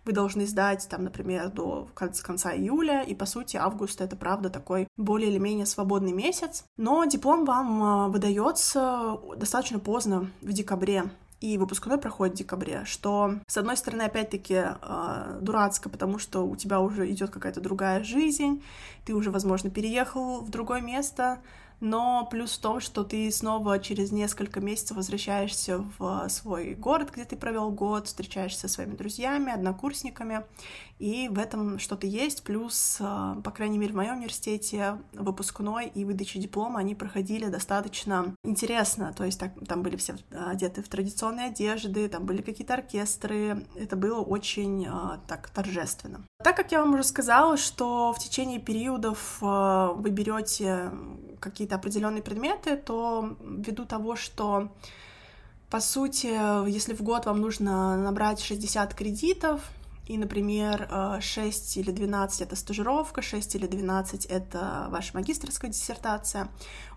вы 0.05 0.13
должны 0.13 0.47
сдать, 0.47 0.87
там, 0.89 1.05
например, 1.05 1.51
до 1.51 1.89
конца 1.95 2.55
июля, 2.55 3.03
и, 3.03 3.15
по 3.15 3.27
сути, 3.27 3.57
август— 3.57 4.01
это, 4.03 4.17
правда, 4.17 4.51
такой 4.51 4.89
более 4.97 5.31
или 5.31 5.39
менее 5.39 5.67
свободный 5.67 6.13
месяц. 6.13 6.65
Но 6.77 7.05
диплом 7.05 7.45
вам 7.45 7.83
а, 7.83 8.09
выдается 8.09 9.19
достаточно 9.37 9.79
поздно, 9.79 10.31
в 10.43 10.53
декабре, 10.53 11.11
и 11.41 11.59
выпускной 11.59 11.99
проходит 11.99 12.35
в 12.35 12.39
декабре, 12.39 12.85
что, 12.87 13.35
с 13.47 13.57
одной 13.57 13.77
стороны, 13.77 14.03
опять-таки 14.03 14.55
э, 14.55 15.39
дурацко, 15.41 15.89
потому 15.91 16.19
что 16.19 16.47
у 16.47 16.57
тебя 16.57 16.81
уже 16.81 17.11
идет 17.11 17.31
какая-то 17.31 17.61
другая 17.61 18.03
жизнь, 18.03 18.63
ты 19.05 19.15
уже, 19.15 19.31
возможно, 19.31 19.71
переехал 19.71 20.41
в 20.41 20.51
другое 20.51 20.81
место, 20.81 21.39
но 21.81 22.27
плюс 22.31 22.53
в 22.53 22.61
том, 22.61 22.81
что 22.81 23.05
ты 23.05 23.31
снова 23.31 23.79
через 23.79 24.13
несколько 24.13 24.61
месяцев 24.61 24.97
возвращаешься 24.97 25.85
в 25.99 26.29
свой 26.29 26.75
город, 26.75 27.11
где 27.13 27.25
ты 27.25 27.37
провел 27.37 27.71
год, 27.71 28.07
встречаешься 28.07 28.63
со 28.63 28.69
своими 28.69 28.95
друзьями, 28.95 29.53
однокурсниками, 29.53 30.45
и 30.99 31.29
в 31.29 31.39
этом 31.39 31.79
что-то 31.79 32.07
есть. 32.07 32.43
Плюс, 32.45 32.99
а, 33.01 33.41
по 33.43 33.51
крайней 33.51 33.79
мере, 33.79 33.93
в 33.93 33.97
моем 33.97 34.17
университете 34.17 34.99
выпускной 35.13 35.89
и 35.89 36.05
выдача 36.05 36.39
диплома, 36.39 36.81
они 36.81 36.95
проходили 36.95 37.47
достаточно 37.47 38.35
интересно, 38.45 39.13
то 39.15 39.25
есть 39.25 39.39
так, 39.39 39.53
там 39.67 39.83
были 39.83 39.97
все 39.97 40.17
одеты 40.31 40.83
в 40.83 40.89
традиционные 40.89 41.47
одежды, 41.49 42.09
там 42.09 42.25
были 42.25 42.41
какие-то 42.41 42.75
оркестры, 42.75 43.67
это 43.75 43.97
было 43.97 44.21
очень 44.21 44.89
так 45.27 45.51
торжественно. 45.51 46.25
Так 46.43 46.57
как 46.57 46.73
я 46.73 46.81
вам 46.81 46.95
уже 46.95 47.05
сказала, 47.05 47.57
что 47.57 48.13
в 48.13 48.19
течение 48.19 48.61
периодов 48.61 49.39
вы 49.41 50.11
берете 50.11 50.91
какие-то 51.41 51.77
определенные 51.77 52.23
предметы, 52.23 52.77
то 52.77 53.37
ввиду 53.41 53.85
того, 53.85 54.17
что 54.17 54.73
по 55.71 55.81
сути, 55.81 56.27
если 56.69 56.95
в 56.95 57.03
год 57.03 57.27
вам 57.27 57.41
нужно 57.41 57.97
набрать 57.97 58.41
60 58.41 58.95
кредитов, 58.95 59.61
и, 60.07 60.19
например, 60.19 61.19
6 61.21 61.77
или 61.79 61.91
12— 61.91 62.41
это 62.43 62.55
стажировка, 62.55 63.23
6 63.23 63.57
или 63.57 63.67
12— 63.67 64.25
это 64.27 64.87
ваша 64.91 65.17
магистрская 65.17 65.73
диссертация, 65.73 66.49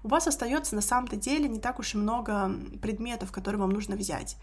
у 0.03 0.09
вас 0.09 0.27
остается 0.27 0.75
на 0.75 0.81
самом-то 0.81 1.15
деле 1.15 1.49
не 1.49 1.59
так 1.59 1.79
уж 1.79 1.95
и 1.95 1.97
много 1.97 2.51
предметов, 2.83 3.31
которые 3.31 3.59
вам 3.59 3.71
нужно 3.71 3.95
взять. 3.95 4.37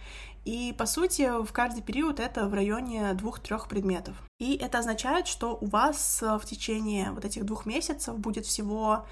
И, 0.44 0.74
по 0.76 0.86
сути, 0.86 1.44
в 1.44 1.52
каждый 1.52 1.82
период 1.82 2.18
это 2.18 2.48
в 2.48 2.54
районе 2.54 3.14
двух-трех 3.14 3.68
предметов. 3.68 4.16
И 4.40 4.56
это 4.56 4.80
означает, 4.80 5.28
что 5.28 5.56
у 5.60 5.66
вас 5.66 6.20
в 6.20 6.44
течение 6.44 7.12
вот 7.12 7.24
этих 7.24 7.44
двух 7.46 7.66
месяцев 7.66 8.18
будет 8.18 8.46
всего 8.46 9.06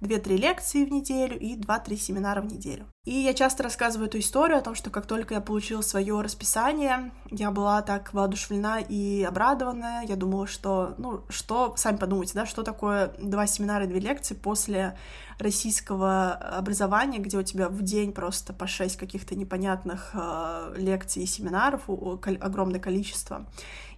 2-3 0.00 0.36
лекции 0.36 0.84
в 0.84 0.90
неделю 0.90 1.38
и 1.38 1.56
2-3 1.56 1.96
семинара 1.96 2.40
в 2.42 2.46
неделю. 2.46 2.86
И 3.04 3.12
я 3.12 3.34
часто 3.34 3.62
рассказываю 3.62 4.08
эту 4.08 4.18
историю 4.18 4.58
о 4.58 4.62
том, 4.62 4.74
что 4.74 4.90
как 4.90 5.06
только 5.06 5.34
я 5.34 5.40
получила 5.40 5.80
свое 5.80 6.20
расписание, 6.20 7.12
я 7.30 7.50
была 7.50 7.80
так 7.82 8.12
воодушевлена 8.12 8.80
и 8.80 9.22
обрадована. 9.22 10.02
Я 10.06 10.16
думала, 10.16 10.46
что, 10.46 10.94
ну, 10.98 11.22
что, 11.28 11.74
сами 11.76 11.96
подумайте, 11.96 12.32
да, 12.34 12.46
что 12.46 12.62
такое 12.62 13.12
два 13.20 13.46
семинара 13.46 13.84
и 13.84 13.88
две 13.88 14.00
лекции 14.00 14.34
после 14.34 14.98
российского 15.38 16.32
образования, 16.32 17.18
где 17.18 17.38
у 17.38 17.42
тебя 17.42 17.68
в 17.68 17.82
день 17.82 18.12
просто 18.12 18.52
по 18.52 18.66
шесть 18.66 18.96
каких-то 18.96 19.36
непонятных 19.36 20.10
э, 20.14 20.74
лекций 20.78 21.22
и 21.22 21.26
семинаров, 21.26 21.88
огромное 21.88 22.80
количество. 22.80 23.46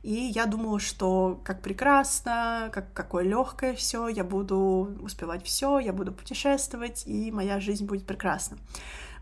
И 0.03 0.15
я 0.15 0.47
думала, 0.47 0.79
что 0.79 1.41
как 1.45 1.61
прекрасно, 1.61 2.71
как 2.73 2.93
какое 2.93 3.25
легкое 3.25 3.75
все, 3.75 4.09
я 4.09 4.25
буду 4.25 4.97
успевать 5.01 5.45
все, 5.45 5.79
я 5.79 5.93
буду 5.93 6.13
путешествовать, 6.13 7.03
и 7.07 7.33
моя 7.33 7.61
жизнь 7.61 7.85
будет 7.85 8.07
прекрасна. 8.07 8.59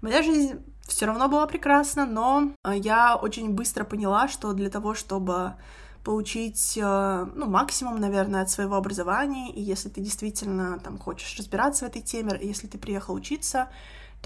Моя 0.03 0.23
жизнь 0.23 0.61
все 0.87 1.07
равно 1.07 1.29
была 1.29 1.47
прекрасна, 1.47 2.07
но 2.07 2.53
э, 2.65 2.77
я 2.77 3.17
очень 3.17 3.51
быстро 3.51 3.85
поняла, 3.85 4.29
что 4.29 4.53
для 4.53 4.71
того, 4.71 4.95
чтобы 4.95 5.55
получить, 6.05 6.79
э, 6.81 7.27
ну, 7.35 7.47
максимум, 7.47 7.99
наверное, 7.99 8.43
от 8.43 8.51
своего 8.51 8.77
образования, 8.77 9.51
и 9.51 9.61
если 9.61 9.89
ты 9.89 10.01
действительно 10.01 10.79
там 10.79 10.99
хочешь 10.99 11.37
разбираться 11.39 11.85
в 11.85 11.89
этой 11.89 12.03
теме, 12.03 12.39
если 12.41 12.69
ты 12.69 12.79
приехал 12.79 13.15
учиться, 13.15 13.69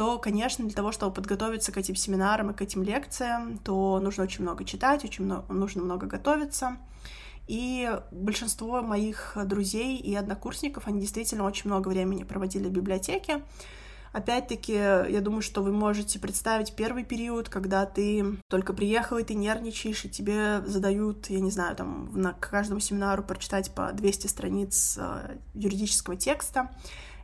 то, 0.00 0.18
конечно, 0.18 0.64
для 0.64 0.74
того, 0.74 0.92
чтобы 0.92 1.12
подготовиться 1.12 1.72
к 1.72 1.76
этим 1.76 1.94
семинарам 1.94 2.50
и 2.50 2.54
к 2.54 2.62
этим 2.62 2.82
лекциям, 2.82 3.58
то 3.58 4.00
нужно 4.00 4.24
очень 4.24 4.40
много 4.44 4.64
читать, 4.64 5.04
очень 5.04 5.26
много, 5.26 5.52
нужно 5.52 5.82
много 5.82 6.06
готовиться. 6.06 6.78
И 7.48 7.86
большинство 8.10 8.80
моих 8.80 9.36
друзей 9.44 9.98
и 9.98 10.14
однокурсников, 10.14 10.88
они 10.88 11.00
действительно 11.00 11.44
очень 11.44 11.68
много 11.68 11.88
времени 11.88 12.22
проводили 12.22 12.68
в 12.68 12.72
библиотеке. 12.72 13.42
Опять-таки, 14.12 14.72
я 14.72 15.20
думаю, 15.20 15.42
что 15.42 15.62
вы 15.62 15.70
можете 15.70 16.18
представить 16.18 16.74
первый 16.74 17.04
период, 17.04 17.50
когда 17.50 17.84
ты 17.84 18.38
только 18.48 18.72
приехал, 18.72 19.18
и 19.18 19.22
ты 19.22 19.34
нервничаешь, 19.34 20.06
и 20.06 20.08
тебе 20.08 20.62
задают, 20.64 21.28
я 21.28 21.40
не 21.40 21.50
знаю, 21.50 21.76
там, 21.76 22.10
на 22.14 22.32
каждому 22.32 22.80
семинару 22.80 23.22
прочитать 23.22 23.70
по 23.74 23.92
200 23.92 24.28
страниц 24.28 24.98
э, 24.98 25.36
юридического 25.52 26.16
текста 26.16 26.70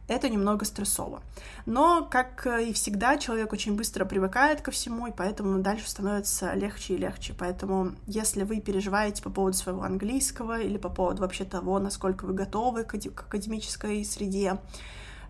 это 0.09 0.29
немного 0.29 0.65
стрессово. 0.65 1.23
Но, 1.65 2.07
как 2.11 2.47
и 2.47 2.73
всегда, 2.73 3.19
человек 3.19 3.53
очень 3.53 3.77
быстро 3.77 4.05
привыкает 4.05 4.61
ко 4.61 4.71
всему, 4.71 5.07
и 5.09 5.13
поэтому 5.13 5.59
дальше 5.61 5.89
становится 5.89 6.55
легче 6.55 6.95
и 6.95 6.99
легче. 6.99 7.35
Поэтому, 7.39 7.93
если 8.07 8.45
вы 8.45 8.61
переживаете 8.61 9.23
по 9.23 9.31
поводу 9.31 9.57
своего 9.57 9.83
английского 9.83 10.61
или 10.61 10.79
по 10.79 10.89
поводу 10.89 11.23
вообще 11.23 11.45
того, 11.45 11.79
насколько 11.79 12.25
вы 12.25 12.35
готовы 12.35 12.85
к 12.85 12.95
академической 12.95 14.05
среде, 14.05 14.59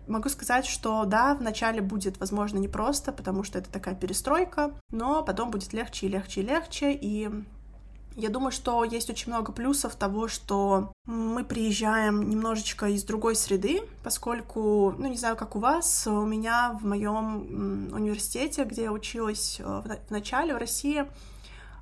Могу 0.07 0.29
сказать, 0.29 0.65
что 0.65 1.03
да, 1.03 1.35
вначале 1.35 1.81
будет, 1.81 2.17
возможно, 2.21 2.57
непросто, 2.59 3.11
потому 3.11 3.43
что 3.43 3.59
это 3.59 3.69
такая 3.69 3.93
перестройка, 3.93 4.71
но 4.89 5.21
потом 5.21 5.51
будет 5.51 5.73
легче 5.73 6.05
и 6.05 6.09
легче 6.09 6.41
и 6.41 6.45
легче, 6.45 6.93
и 6.93 7.29
я 8.17 8.29
думаю, 8.29 8.51
что 8.51 8.83
есть 8.83 9.09
очень 9.11 9.31
много 9.31 9.51
плюсов 9.51 9.95
того, 9.95 10.27
что 10.27 10.91
мы 11.05 11.43
приезжаем 11.43 12.27
немножечко 12.27 12.87
из 12.87 13.03
другой 13.03 13.35
среды, 13.35 13.83
поскольку, 14.03 14.95
ну, 14.97 15.07
не 15.07 15.17
знаю, 15.17 15.35
как 15.35 15.55
у 15.55 15.59
вас, 15.59 16.07
у 16.07 16.25
меня 16.25 16.77
в 16.81 16.85
моем 16.85 17.93
университете, 17.93 18.63
где 18.63 18.83
я 18.83 18.91
училась 18.91 19.59
э, 19.59 19.63
в 20.07 20.11
начале 20.11 20.55
в 20.55 20.57
России, 20.57 21.05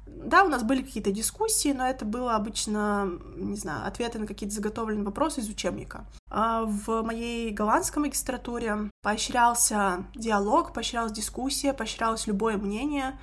да, 0.06 0.44
у 0.44 0.50
нас 0.50 0.64
были 0.64 0.84
какие-то 0.84 1.12
дискуссии, 1.12 1.72
но 1.72 1.88
это 1.88 2.04
было 2.04 2.36
обычно, 2.36 3.10
не 3.38 3.56
знаю, 3.56 3.88
ответы 3.88 4.20
на 4.20 4.28
какие-то 4.28 4.54
заготовленные 4.54 5.06
вопросы 5.06 5.40
из 5.40 5.50
учебника. 5.50 6.06
А 6.30 6.64
в 6.64 7.02
моей 7.02 7.52
голландской 7.52 8.04
магистратуре 8.04 8.92
поощрялся 9.02 10.06
диалог, 10.14 10.74
поощрялась 10.74 11.14
дискуссия, 11.14 11.74
поощрялось 11.74 12.28
любое 12.28 12.58
мнение, 12.58 13.18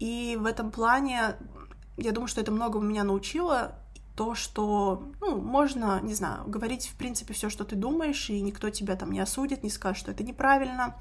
и 0.00 0.36
в 0.38 0.46
этом 0.46 0.70
плане 0.70 1.36
я 1.98 2.12
думаю, 2.12 2.28
что 2.28 2.40
это 2.40 2.52
многому 2.52 2.86
меня 2.86 3.04
научило. 3.04 3.72
То, 4.16 4.34
что, 4.34 5.04
ну, 5.20 5.40
можно, 5.40 6.00
не 6.02 6.14
знаю, 6.14 6.44
говорить, 6.48 6.88
в 6.88 6.96
принципе, 6.96 7.34
все, 7.34 7.50
что 7.50 7.64
ты 7.64 7.76
думаешь, 7.76 8.30
и 8.30 8.40
никто 8.40 8.68
тебя 8.70 8.96
там 8.96 9.12
не 9.12 9.20
осудит, 9.20 9.62
не 9.62 9.70
скажет, 9.70 9.98
что 9.98 10.10
это 10.10 10.24
неправильно. 10.24 10.96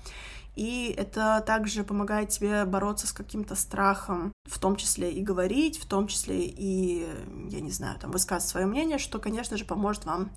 И 0.55 0.93
это 0.97 1.43
также 1.45 1.83
помогает 1.83 2.29
тебе 2.29 2.65
бороться 2.65 3.07
с 3.07 3.11
каким-то 3.11 3.55
страхом, 3.55 4.33
в 4.49 4.59
том 4.59 4.75
числе 4.75 5.11
и 5.11 5.21
говорить, 5.21 5.79
в 5.79 5.85
том 5.85 6.07
числе 6.07 6.45
и, 6.45 7.07
я 7.49 7.59
не 7.59 7.71
знаю, 7.71 7.99
там, 7.99 8.11
высказывать 8.11 8.49
свое 8.49 8.65
мнение, 8.65 8.97
что, 8.97 9.19
конечно 9.19 9.57
же, 9.57 9.65
поможет 9.65 10.05
вам 10.05 10.31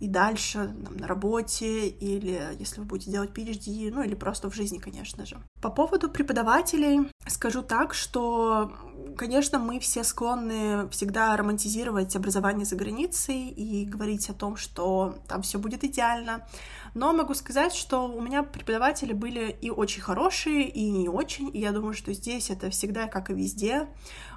и 0.00 0.08
дальше 0.08 0.74
там, 0.84 0.96
на 0.96 1.06
работе, 1.06 1.88
или 1.88 2.40
если 2.58 2.80
вы 2.80 2.86
будете 2.86 3.10
делать 3.10 3.30
PhD, 3.30 3.90
ну 3.90 4.02
или 4.02 4.14
просто 4.14 4.50
в 4.50 4.54
жизни, 4.54 4.78
конечно 4.78 5.24
же. 5.24 5.38
По 5.62 5.70
поводу 5.70 6.10
преподавателей 6.10 7.10
скажу 7.26 7.62
так, 7.62 7.94
что, 7.94 8.72
конечно, 9.16 9.58
мы 9.58 9.80
все 9.80 10.04
склонны 10.04 10.88
всегда 10.90 11.34
романтизировать 11.36 12.14
образование 12.14 12.66
за 12.66 12.76
границей 12.76 13.48
и 13.48 13.86
говорить 13.86 14.28
о 14.28 14.34
том, 14.34 14.56
что 14.56 15.16
там 15.28 15.42
все 15.42 15.58
будет 15.58 15.82
идеально. 15.82 16.46
Но 16.94 17.12
могу 17.12 17.34
сказать, 17.34 17.74
что 17.74 18.06
у 18.06 18.20
меня 18.20 18.42
преподаватели 18.42 19.12
были 19.12 19.56
и 19.60 19.70
очень 19.70 20.02
хорошие, 20.02 20.68
и 20.68 20.90
не 20.90 21.08
очень. 21.08 21.50
И 21.54 21.60
я 21.60 21.72
думаю, 21.72 21.94
что 21.94 22.12
здесь 22.12 22.50
это 22.50 22.70
всегда, 22.70 23.06
как 23.06 23.30
и 23.30 23.34
везде, 23.34 23.55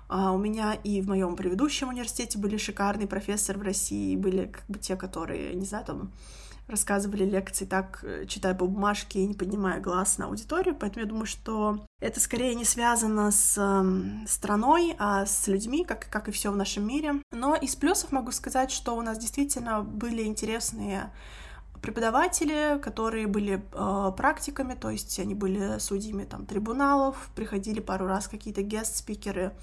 а, 0.07 0.31
у 0.31 0.37
меня 0.37 0.73
и 0.73 1.01
в 1.01 1.07
моем 1.07 1.35
предыдущем 1.35 1.89
университете 1.89 2.39
были 2.39 2.57
шикарные 2.57 3.07
профессоры 3.07 3.59
в 3.59 3.61
России, 3.61 4.15
были 4.15 4.45
как 4.47 4.65
бы 4.67 4.79
те, 4.79 4.95
которые, 4.95 5.53
не 5.53 5.65
знаю, 5.65 5.85
там 5.85 6.11
рассказывали 6.69 7.25
лекции 7.25 7.65
так, 7.65 7.99
э, 8.03 8.25
читая 8.27 8.53
по 8.53 8.65
бумажке 8.65 9.19
и 9.19 9.27
не 9.27 9.33
поднимая 9.33 9.79
глаз 9.79 10.17
на 10.17 10.25
аудиторию, 10.25 10.75
поэтому 10.75 11.03
я 11.05 11.09
думаю, 11.09 11.25
что 11.25 11.85
это 11.99 12.19
скорее 12.19 12.55
не 12.55 12.65
связано 12.65 13.31
с 13.31 13.55
э, 13.57 14.27
страной, 14.27 14.95
а 14.99 15.25
с 15.25 15.47
людьми, 15.47 15.83
как, 15.83 16.07
как 16.09 16.27
и 16.27 16.31
все 16.31 16.51
в 16.51 16.55
нашем 16.55 16.87
мире. 16.87 17.15
Но 17.31 17.55
из 17.55 17.75
плюсов 17.75 18.11
могу 18.11 18.31
сказать, 18.31 18.71
что 18.71 18.95
у 18.95 19.01
нас 19.01 19.17
действительно 19.17 19.81
были 19.81 20.23
интересные 20.23 21.11
преподаватели, 21.81 22.79
которые 22.81 23.27
были 23.27 23.63
э, 23.73 24.11
практиками, 24.15 24.73
то 24.73 24.89
есть 24.89 25.19
они 25.19 25.35
были 25.35 25.79
судьями 25.79 26.23
там 26.23 26.45
трибуналов, 26.45 27.29
приходили 27.35 27.79
пару 27.79 28.07
раз 28.07 28.27
какие-то 28.27 28.61
гест-спикеры, 28.61 29.53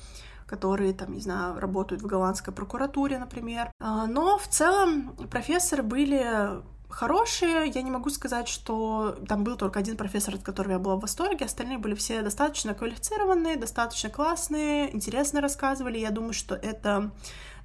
которые, 0.46 0.92
там, 0.92 1.12
не 1.12 1.20
знаю, 1.20 1.58
работают 1.58 2.02
в 2.02 2.06
голландской 2.06 2.54
прокуратуре, 2.54 3.18
например. 3.18 3.72
А, 3.80 4.06
но 4.06 4.38
в 4.38 4.46
целом 4.48 5.16
профессоры 5.30 5.82
были 5.82 6.62
хорошие. 6.88 7.68
Я 7.68 7.82
не 7.82 7.90
могу 7.90 8.10
сказать, 8.10 8.48
что 8.48 9.16
там 9.28 9.44
был 9.44 9.56
только 9.56 9.80
один 9.80 9.96
профессор, 9.96 10.36
от 10.36 10.42
которого 10.42 10.72
я 10.72 10.78
была 10.78 10.96
в 10.96 11.00
восторге. 11.00 11.44
Остальные 11.44 11.78
были 11.78 11.94
все 11.94 12.22
достаточно 12.22 12.74
квалифицированные, 12.74 13.56
достаточно 13.56 14.08
классные, 14.08 14.94
интересно 14.94 15.40
рассказывали. 15.40 15.98
Я 15.98 16.10
думаю, 16.10 16.32
что 16.32 16.54
это 16.54 17.10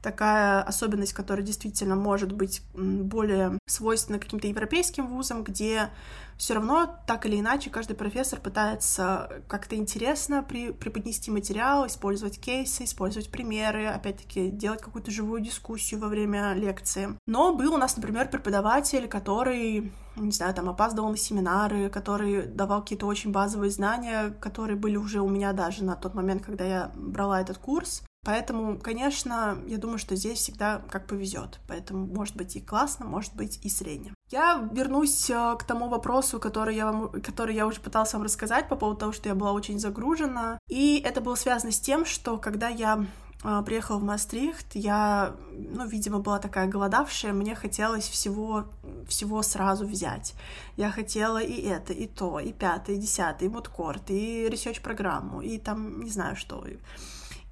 такая 0.02 0.62
особенность, 0.62 1.14
которая 1.14 1.46
действительно 1.46 1.96
может 1.96 2.32
быть 2.32 2.62
более 2.74 3.58
свойственна 3.68 4.20
каким-то 4.20 4.48
европейским 4.48 5.08
вузам, 5.08 5.44
где 5.44 5.90
все 6.38 6.56
равно 6.56 6.90
так 7.06 7.26
или 7.28 7.40
иначе 7.40 7.70
каждый 7.70 7.96
профессор 7.96 8.40
пытается 8.40 9.44
как-то 9.48 9.76
интересно 9.76 10.42
при, 10.42 10.72
преподнести 10.72 11.30
материал, 11.30 11.86
использовать 11.86 12.40
кейсы, 12.40 12.86
использовать 12.86 13.30
примеры, 13.30 13.86
опять-таки 13.86 14.50
делать 14.50 14.82
какую-то 14.82 15.12
живую 15.12 15.42
дискуссию 15.42 16.00
во 16.00 16.08
время 16.08 16.54
лекции. 16.54 17.16
Но 17.28 17.54
был 17.54 17.76
у 17.76 17.78
нас, 17.78 17.96
например, 17.96 18.30
преподаватель, 18.30 19.08
который 19.08 19.94
не 20.16 20.32
знаю, 20.32 20.54
там 20.54 20.68
опаздывал 20.68 21.10
на 21.10 21.18
семинары, 21.18 21.90
который 21.90 22.46
давал 22.46 22.82
какие-то 22.82 23.06
очень 23.06 23.32
базовые 23.32 23.72
знания, 23.72 24.36
которые 24.42 24.76
были 24.76 24.98
уже 24.98 25.22
у 25.22 25.30
меня 25.30 25.54
даже 25.54 25.86
на 25.86 25.96
тот 25.96 26.16
момент, 26.16 26.44
когда 26.44 26.66
я 26.66 26.92
брала 26.96 27.40
этот 27.40 27.58
курс. 27.60 28.04
Поэтому, 28.24 28.78
конечно, 28.78 29.58
я 29.66 29.78
думаю, 29.80 29.98
что 29.98 30.16
здесь 30.16 30.38
всегда 30.38 30.84
как 30.90 31.08
повезет. 31.08 31.60
Поэтому 31.68 32.06
может 32.06 32.36
быть 32.36 32.56
и 32.56 32.62
классно, 32.62 33.06
может 33.06 33.36
быть 33.36 33.60
и 33.64 33.70
средне. 33.70 34.14
Я 34.30 34.70
вернусь 34.72 35.28
э, 35.32 35.56
к 35.58 35.64
тому 35.64 35.90
вопросу, 35.90 36.40
который 36.40 36.76
я, 36.76 36.92
вам, 36.92 37.10
который 37.10 37.56
я 37.56 37.66
уже 37.66 37.82
пыталась 37.82 38.14
вам 38.14 38.22
рассказать 38.22 38.70
по 38.70 38.76
поводу 38.76 39.00
того, 39.00 39.12
что 39.12 39.28
я 39.28 39.34
была 39.34 39.54
очень 39.54 39.80
загружена. 39.80 40.60
И 40.68 41.02
это 41.04 41.20
было 41.20 41.34
связано 41.34 41.72
с 41.72 41.80
тем, 41.80 42.06
что 42.06 42.38
когда 42.38 42.70
я 42.70 43.04
э, 43.44 43.64
приехала 43.66 43.98
в 43.98 44.04
Мастрихт, 44.04 44.68
я, 44.76 45.36
ну, 45.52 45.88
видимо, 45.88 46.20
была 46.20 46.38
такая 46.38 46.68
голодавшая, 46.68 47.34
мне 47.34 47.56
хотелось 47.56 48.08
всего, 48.08 48.66
всего 49.08 49.42
сразу 49.42 49.88
взять. 49.88 50.36
Я 50.78 50.92
хотела 50.92 51.40
и 51.40 51.60
это, 51.60 51.92
и 51.92 52.06
то, 52.06 52.40
и 52.40 52.54
пятое, 52.54 52.98
и 52.98 53.00
десятое, 53.00 53.50
и 53.50 53.52
мудкорт, 53.52 54.12
и 54.12 54.48
ресерч-программу, 54.48 55.42
и 55.42 55.58
там, 55.58 56.04
не 56.04 56.12
знаю 56.12 56.36
что. 56.36 56.64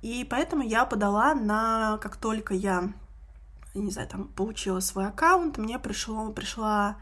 И 0.02 0.26
поэтому 0.30 0.64
я 0.64 0.86
подала 0.86 1.34
на, 1.34 1.98
как 2.02 2.16
только 2.18 2.54
я, 2.54 2.94
не 3.74 3.92
знаю, 3.92 4.08
там 4.08 4.28
получила 4.30 4.80
свой 4.80 5.08
аккаунт, 5.08 5.58
мне 5.58 5.78
пришло, 5.78 6.32
пришла 6.32 6.98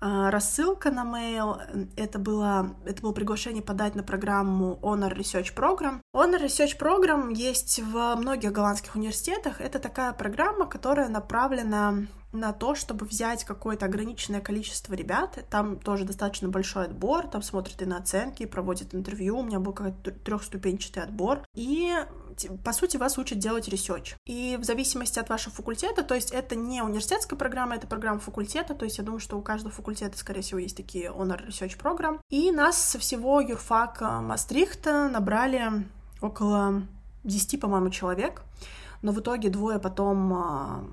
э, 0.00 0.30
рассылка 0.30 0.90
на 0.90 1.04
mail. 1.04 1.88
Это 1.96 2.18
было, 2.18 2.74
это 2.84 3.02
было 3.02 3.12
приглашение 3.12 3.62
подать 3.62 3.94
на 3.94 4.02
программу 4.02 4.80
Honor 4.82 5.16
Research 5.16 5.54
Program. 5.54 6.00
Honor 6.14 6.44
Research 6.44 6.76
Program 6.78 7.32
есть 7.32 7.80
в 7.80 8.16
многих 8.16 8.50
голландских 8.50 8.96
университетах. 8.96 9.60
Это 9.60 9.78
такая 9.78 10.12
программа, 10.12 10.66
которая 10.66 11.08
направлена 11.08 12.06
на 12.34 12.52
то, 12.52 12.74
чтобы 12.74 13.06
взять 13.06 13.44
какое-то 13.44 13.86
ограниченное 13.86 14.40
количество 14.40 14.94
ребят. 14.94 15.38
Там 15.48 15.78
тоже 15.78 16.04
достаточно 16.04 16.48
большой 16.48 16.86
отбор, 16.86 17.28
там 17.28 17.42
смотрят 17.42 17.80
и 17.80 17.86
на 17.86 17.98
оценки, 17.98 18.44
проводят 18.44 18.94
интервью. 18.94 19.38
У 19.38 19.42
меня 19.42 19.60
был 19.60 19.72
какой-то 19.72 20.10
трехступенчатый 20.10 21.02
отбор. 21.02 21.44
И 21.54 21.94
по 22.64 22.72
сути, 22.72 22.96
вас 22.96 23.16
учат 23.16 23.38
делать 23.38 23.68
research. 23.68 24.16
И 24.26 24.58
в 24.60 24.64
зависимости 24.64 25.18
от 25.20 25.28
вашего 25.28 25.54
факультета, 25.54 26.02
то 26.02 26.14
есть 26.14 26.32
это 26.32 26.56
не 26.56 26.82
университетская 26.82 27.38
программа, 27.38 27.76
это 27.76 27.86
программа 27.86 28.18
факультета, 28.18 28.74
то 28.74 28.84
есть 28.84 28.98
я 28.98 29.04
думаю, 29.04 29.20
что 29.20 29.38
у 29.38 29.42
каждого 29.42 29.72
факультета, 29.72 30.18
скорее 30.18 30.42
всего, 30.42 30.58
есть 30.58 30.76
такие 30.76 31.10
honor 31.10 31.46
research 31.46 31.78
программ. 31.78 32.20
И 32.30 32.50
нас 32.50 32.76
со 32.76 32.98
всего 32.98 33.40
юрфака 33.40 34.20
Мастрихта 34.20 35.08
набрали 35.08 35.86
около 36.20 36.82
10, 37.22 37.60
по-моему, 37.60 37.90
человек, 37.90 38.42
но 39.02 39.12
в 39.12 39.20
итоге 39.20 39.50
двое 39.50 39.78
потом 39.78 40.32
а, 40.34 40.84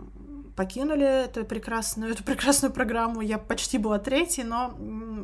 покинули 0.55 1.25
эту 1.25 1.45
прекрасную, 1.45 2.13
эту 2.13 2.23
прекрасную 2.23 2.73
программу. 2.73 3.21
Я 3.21 3.37
почти 3.37 3.77
была 3.77 3.99
третьей, 3.99 4.43
но 4.43 4.77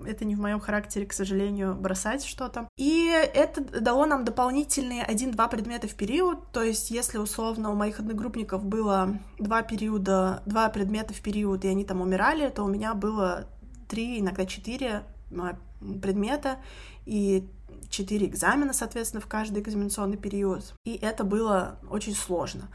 это 0.05 0.25
не 0.25 0.35
в 0.35 0.39
моем 0.39 0.59
характере, 0.59 1.05
к 1.05 1.13
сожалению, 1.13 1.75
бросать 1.75 2.25
что-то. 2.25 2.67
И 2.77 3.07
это 3.09 3.61
дало 3.61 4.05
нам 4.05 4.25
дополнительные 4.25 5.03
один-два 5.03 5.47
предмета 5.47 5.87
в 5.87 5.95
период. 5.95 6.51
То 6.51 6.63
есть, 6.63 6.91
если 6.91 7.17
условно 7.17 7.71
у 7.71 7.75
моих 7.75 7.99
одногруппников 7.99 8.65
было 8.65 9.19
два 9.39 9.61
периода, 9.61 10.43
два 10.45 10.69
предмета 10.69 11.13
в 11.13 11.21
период, 11.21 11.65
и 11.65 11.67
они 11.67 11.83
там 11.85 12.01
умирали, 12.01 12.49
то 12.49 12.63
у 12.63 12.67
меня 12.67 12.93
было 12.93 13.47
три, 13.87 14.19
иногда 14.19 14.45
четыре 14.45 15.03
а, 15.31 15.57
предмета 16.01 16.57
и 17.05 17.47
четыре 17.89 18.27
экзамена, 18.27 18.73
соответственно, 18.73 19.21
в 19.21 19.27
каждый 19.27 19.61
экзаменационный 19.61 20.17
период. 20.17 20.73
И 20.85 20.95
это 20.95 21.23
было 21.23 21.79
очень 21.89 22.15
сложно. 22.15 22.69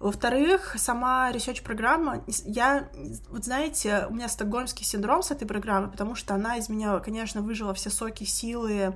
Во-вторых, 0.00 0.76
сама 0.78 1.32
research-программа, 1.32 2.22
я, 2.44 2.88
вот 3.30 3.44
знаете, 3.44 4.06
у 4.08 4.14
меня 4.14 4.28
стокгольмский 4.28 4.84
синдром 4.84 5.24
с 5.24 5.32
этой 5.32 5.46
программой, 5.46 5.90
потому 5.90 6.14
что 6.14 6.34
она 6.34 6.56
из 6.56 6.68
меня, 6.68 6.98
конечно, 7.00 7.42
выжила 7.42 7.74
все 7.74 7.90
соки, 7.90 8.22
силы 8.22 8.94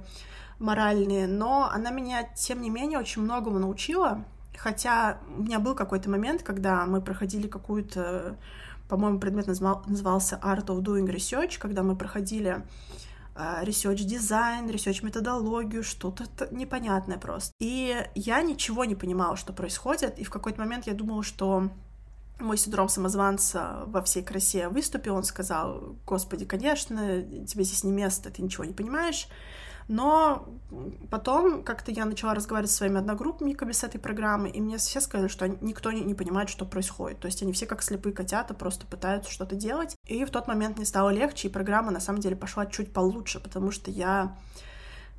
моральные, 0.61 1.27
но 1.27 1.69
она 1.73 1.91
меня, 1.91 2.23
тем 2.23 2.61
не 2.61 2.71
менее, 2.71 3.01
очень 3.01 3.23
многому 3.23 3.59
научила, 3.59 4.25
хотя 4.57 5.19
у 5.37 5.43
меня 5.43 5.59
был 5.59 5.75
какой-то 5.75 6.09
момент, 6.09 6.45
когда 6.45 6.87
мы 6.87 7.01
проходили 7.01 7.49
какую-то, 7.49 8.37
по-моему, 8.89 9.19
предмет 9.19 9.49
назывался 9.49 10.39
Art 10.41 10.67
of 10.67 10.83
Doing 10.83 11.13
Research, 11.13 11.59
когда 11.59 11.83
мы 11.83 11.97
проходили 11.97 12.63
research 13.35 14.05
дизайн, 14.05 14.69
research 14.69 15.05
методологию, 15.05 15.83
что-то 15.83 16.49
непонятное 16.51 17.19
просто. 17.19 17.53
И 17.61 17.97
я 18.15 18.43
ничего 18.43 18.85
не 18.85 18.95
понимала, 18.95 19.37
что 19.37 19.53
происходит, 19.53 20.19
и 20.19 20.25
в 20.25 20.31
какой-то 20.31 20.61
момент 20.61 20.87
я 20.87 20.95
думала, 20.95 21.23
что 21.23 21.71
мой 22.43 22.59
синдром 22.59 22.89
самозванца 22.89 23.85
во 23.87 24.03
всей 24.03 24.23
красе 24.23 24.69
выступил, 24.69 25.17
он 25.17 25.25
сказал, 25.25 25.97
господи, 26.07 26.45
конечно, 26.45 27.23
тебе 27.23 27.65
здесь 27.65 27.85
не 27.85 27.93
место, 27.93 28.31
ты 28.31 28.43
ничего 28.43 28.65
не 28.65 28.73
понимаешь, 28.73 29.29
но 29.89 30.49
потом 31.11 31.63
как-то 31.63 31.91
я 31.91 32.05
начала 32.05 32.35
разговаривать 32.35 32.71
со 32.71 32.79
своими 32.79 32.99
одногруппниками 32.99 33.73
с 33.73 33.85
этой 33.85 33.99
программы, 33.99 34.49
и 34.49 34.61
мне 34.61 34.79
все 34.79 35.01
сказали, 35.01 35.29
что 35.29 35.49
никто 35.49 35.91
не, 35.93 36.15
понимает, 36.15 36.49
что 36.49 36.65
происходит. 36.65 37.21
То 37.21 37.27
есть 37.27 37.43
они 37.43 37.53
все 37.53 37.67
как 37.67 37.83
слепые 37.83 38.13
котята 38.13 38.55
просто 38.55 38.87
пытаются 38.87 39.31
что-то 39.31 39.57
делать. 39.57 39.97
И 40.07 40.25
в 40.25 40.31
тот 40.31 40.47
момент 40.47 40.77
мне 40.77 40.87
стало 40.87 41.11
легче, 41.11 41.49
и 41.49 41.51
программа 41.51 41.91
на 41.91 42.01
самом 42.01 42.21
деле 42.21 42.37
пошла 42.37 42.67
чуть 42.67 42.93
получше, 42.93 43.41
потому 43.41 43.71
что 43.71 43.91
я 43.91 44.37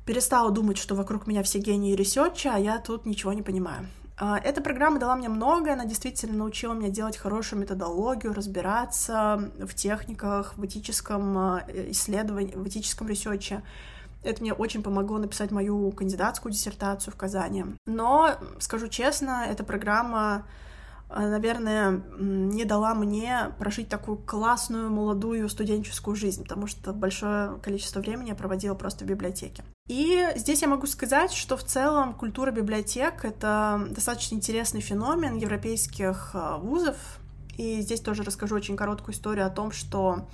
перестала 0.06 0.50
думать, 0.50 0.78
что 0.78 0.94
вокруг 0.94 1.26
меня 1.26 1.42
все 1.42 1.58
гении 1.58 1.94
research 1.94 2.42
а, 2.42 2.54
а 2.54 2.58
я 2.58 2.78
тут 2.78 3.06
ничего 3.06 3.32
не 3.32 3.42
понимаю. 3.42 3.88
А, 4.16 4.38
эта 4.38 4.60
программа 4.60 4.98
дала 4.98 5.16
мне 5.16 5.28
многое, 5.28 5.72
она 5.72 5.84
действительно 5.84 6.36
научила 6.36 6.72
меня 6.72 6.88
делать 6.88 7.16
хорошую 7.16 7.60
методологию, 7.60 8.32
разбираться 8.32 9.50
в 9.58 9.74
техниках, 9.74 10.56
в 10.56 10.64
этическом 10.64 11.36
а, 11.36 11.64
исследовании, 11.68 12.54
в 12.54 12.66
этическом 12.68 13.08
research 13.08 13.51
е. 13.51 13.62
Это 14.22 14.40
мне 14.40 14.52
очень 14.54 14.82
помогло 14.82 15.18
написать 15.18 15.50
мою 15.50 15.90
кандидатскую 15.90 16.52
диссертацию 16.52 17.12
в 17.12 17.16
Казани. 17.16 17.64
Но, 17.86 18.36
скажу 18.58 18.88
честно, 18.88 19.46
эта 19.48 19.64
программа 19.64 20.46
э, 20.46 20.73
наверное, 21.10 22.02
не 22.18 22.64
дала 22.64 22.94
мне 22.94 23.52
прожить 23.58 23.88
такую 23.88 24.18
классную 24.18 24.90
молодую 24.90 25.48
студенческую 25.48 26.16
жизнь, 26.16 26.42
потому 26.42 26.66
что 26.66 26.92
большое 26.92 27.58
количество 27.60 28.00
времени 28.00 28.28
я 28.30 28.34
проводила 28.34 28.74
просто 28.74 29.04
в 29.04 29.08
библиотеке. 29.08 29.62
И 29.86 30.26
здесь 30.36 30.62
я 30.62 30.68
могу 30.68 30.86
сказать, 30.86 31.32
что 31.32 31.56
в 31.56 31.64
целом 31.64 32.14
культура 32.14 32.50
библиотек— 32.50 33.14
это 33.24 33.86
достаточно 33.90 34.34
интересный 34.34 34.80
феномен 34.80 35.36
европейских 35.36 36.30
э, 36.32 36.56
вузов. 36.58 36.96
И 37.58 37.80
здесь 37.82 38.00
тоже 38.00 38.22
расскажу 38.22 38.56
очень 38.56 38.76
короткую 38.76 39.14
историю 39.14 39.46
о 39.46 39.50
том, 39.50 39.70
что 39.70 40.26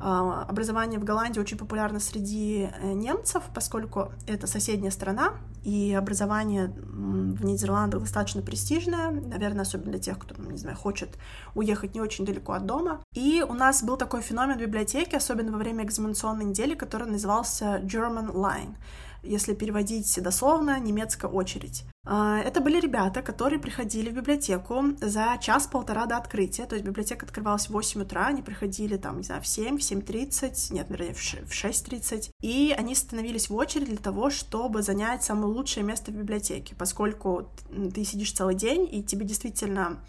а, 0.00 0.42
образование 0.48 0.98
в 0.98 1.04
Голландии 1.04 1.38
очень 1.38 1.56
популярно 1.56 2.00
среди 2.00 2.68
э, 2.80 2.92
немцев, 2.92 3.42
поскольку 3.54 4.12
это 4.26 4.46
соседняя 4.46 4.90
страна, 4.90 5.34
и 5.62 5.92
образование 5.92 6.68
в 6.76 7.44
Нидерландах 7.44 8.00
достаточно 8.00 8.42
престижное, 8.42 9.10
наверное, 9.10 9.62
особенно 9.62 9.92
для 9.92 10.00
тех, 10.00 10.18
кто, 10.18 10.34
не 10.42 10.58
знаю, 10.58 10.76
хочет 10.76 11.18
уехать 11.54 11.94
не 11.94 12.00
очень 12.00 12.24
далеко 12.24 12.52
от 12.52 12.66
дома. 12.66 13.02
И 13.14 13.44
у 13.48 13.54
нас 13.54 13.82
был 13.82 13.96
такой 13.96 14.22
феномен 14.22 14.58
в 14.58 14.60
библиотеке, 14.60 15.16
особенно 15.16 15.52
во 15.52 15.58
время 15.58 15.84
экзаменационной 15.84 16.44
недели, 16.44 16.74
который 16.74 17.08
назывался 17.08 17.80
German 17.84 18.32
Line 18.32 18.74
если 19.22 19.54
переводить 19.54 20.20
дословно, 20.20 20.78
немецкая 20.78 21.28
очередь. 21.28 21.84
А, 22.04 22.40
это 22.40 22.60
были 22.60 22.80
ребята, 22.80 23.22
которые 23.22 23.60
приходили 23.60 24.10
в 24.10 24.14
библиотеку 24.14 24.82
за 25.00 25.38
час-полтора 25.40 26.06
до 26.06 26.16
открытия, 26.16 26.66
то 26.66 26.74
есть 26.74 26.84
библиотека 26.84 27.24
открывалась 27.24 27.66
в 27.66 27.70
8 27.70 28.02
утра, 28.02 28.26
они 28.26 28.42
приходили 28.42 28.96
там, 28.96 29.18
не 29.18 29.22
знаю, 29.22 29.40
в 29.40 29.46
7, 29.46 29.78
в 29.78 29.80
7.30, 29.80 30.72
нет, 30.74 30.86
вернее, 30.90 31.14
в 31.14 31.18
6.30, 31.18 32.30
и 32.40 32.74
они 32.76 32.96
становились 32.96 33.50
в 33.50 33.54
очередь 33.54 33.86
для 33.86 33.98
того, 33.98 34.30
чтобы 34.30 34.82
занять 34.82 35.22
самое 35.22 35.46
лучшее 35.46 35.84
место 35.84 36.10
в 36.10 36.14
библиотеке, 36.14 36.74
поскольку 36.76 37.48
ты 37.94 38.04
сидишь 38.04 38.32
целый 38.32 38.56
день, 38.56 38.88
и 38.90 39.04
тебе 39.04 39.24
действительно 39.24 40.02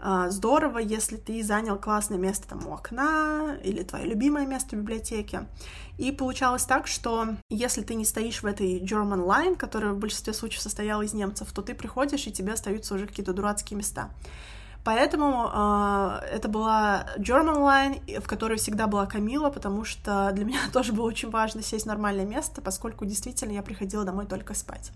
здорово, 0.00 0.78
если 0.78 1.16
ты 1.16 1.42
занял 1.42 1.76
классное 1.76 2.18
место 2.18 2.48
там 2.48 2.66
у 2.66 2.72
окна 2.72 3.56
или 3.64 3.82
твое 3.82 4.06
любимое 4.06 4.46
место 4.46 4.76
в 4.76 4.78
библиотеке. 4.80 5.46
И 5.96 6.12
получалось 6.12 6.64
так, 6.64 6.86
что 6.86 7.36
если 7.50 7.82
ты 7.82 7.94
не 7.94 8.04
стоишь 8.04 8.42
в 8.42 8.46
этой 8.46 8.80
German 8.80 9.26
line, 9.26 9.56
которая 9.56 9.92
в 9.92 9.98
большинстве 9.98 10.32
случаев 10.32 10.62
состояла 10.62 11.02
из 11.02 11.14
немцев, 11.14 11.50
то 11.52 11.62
ты 11.62 11.74
приходишь, 11.74 12.26
и 12.26 12.32
тебе 12.32 12.52
остаются 12.52 12.94
уже 12.94 13.06
какие-то 13.06 13.32
дурацкие 13.32 13.76
места. 13.76 14.10
Поэтому 14.84 15.50
э, 15.52 16.20
это 16.32 16.48
была 16.48 17.06
German 17.18 17.58
Line, 17.58 18.20
в 18.20 18.26
которой 18.26 18.56
всегда 18.56 18.86
была 18.86 19.06
Камила, 19.06 19.50
потому 19.50 19.84
что 19.84 20.30
для 20.32 20.44
меня 20.44 20.60
тоже 20.72 20.92
было 20.92 21.06
очень 21.06 21.30
важно 21.30 21.62
сесть 21.62 21.84
в 21.84 21.88
нормальное 21.88 22.24
место, 22.24 22.62
поскольку 22.62 23.04
действительно 23.04 23.52
я 23.52 23.62
приходила 23.62 24.04
домой 24.04 24.26
только 24.26 24.54
спать. 24.54 24.92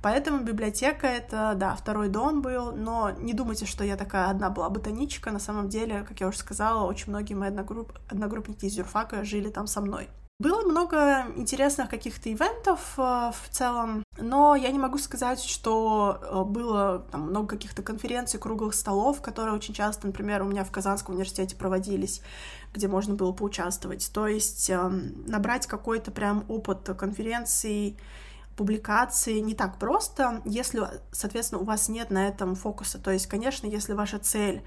Поэтому 0.00 0.44
библиотека— 0.44 1.06
это, 1.08 1.54
да, 1.56 1.74
второй 1.74 2.08
дом 2.08 2.40
был, 2.40 2.72
но 2.72 3.10
не 3.10 3.32
думайте, 3.32 3.66
что 3.66 3.84
я 3.84 3.96
такая 3.96 4.30
одна 4.30 4.48
была 4.48 4.70
ботаничка. 4.70 5.30
На 5.30 5.40
самом 5.40 5.68
деле, 5.68 6.04
как 6.08 6.20
я 6.20 6.28
уже 6.28 6.38
сказала, 6.38 6.84
очень 6.86 7.10
многие 7.10 7.34
мои 7.34 7.48
одногрупп... 7.48 7.92
одногруппники 8.08 8.66
из 8.66 8.76
юрфака 8.76 9.24
жили 9.24 9.50
там 9.50 9.66
со 9.66 9.80
мной. 9.80 10.08
Было 10.40 10.62
много 10.62 11.26
интересных 11.34 11.88
каких-то 11.88 12.32
ивентов 12.32 12.94
э, 12.96 13.00
в 13.00 13.48
целом, 13.50 14.04
но 14.18 14.54
я 14.54 14.70
не 14.70 14.78
могу 14.78 14.96
сказать, 14.98 15.42
что 15.42 16.20
э, 16.22 16.44
было 16.44 17.04
там, 17.10 17.22
много 17.22 17.48
каких-то 17.56 17.82
конференций, 17.82 18.38
круглых 18.38 18.74
столов, 18.74 19.20
которые 19.20 19.56
очень 19.56 19.74
часто, 19.74 20.06
например, 20.06 20.42
у 20.42 20.44
меня 20.44 20.62
в 20.62 20.70
Казанском 20.70 21.16
университете 21.16 21.56
проводились, 21.56 22.22
где 22.72 22.86
можно 22.86 23.16
было 23.16 23.32
поучаствовать. 23.32 24.08
То 24.14 24.28
есть 24.28 24.70
э, 24.70 24.80
набрать 25.26 25.66
какой-то 25.66 26.12
прям 26.12 26.44
опыт 26.46 26.88
конференций, 26.96 27.98
публикации 28.56 29.40
не 29.40 29.54
так 29.54 29.80
просто, 29.80 30.40
если, 30.44 30.82
соответственно, 31.10 31.62
у 31.62 31.64
вас 31.64 31.88
нет 31.88 32.10
на 32.10 32.28
этом 32.28 32.54
фокуса. 32.54 32.98
То 32.98 33.10
есть, 33.10 33.26
конечно, 33.26 33.66
если 33.66 33.92
ваша 33.92 34.20
цель 34.20 34.62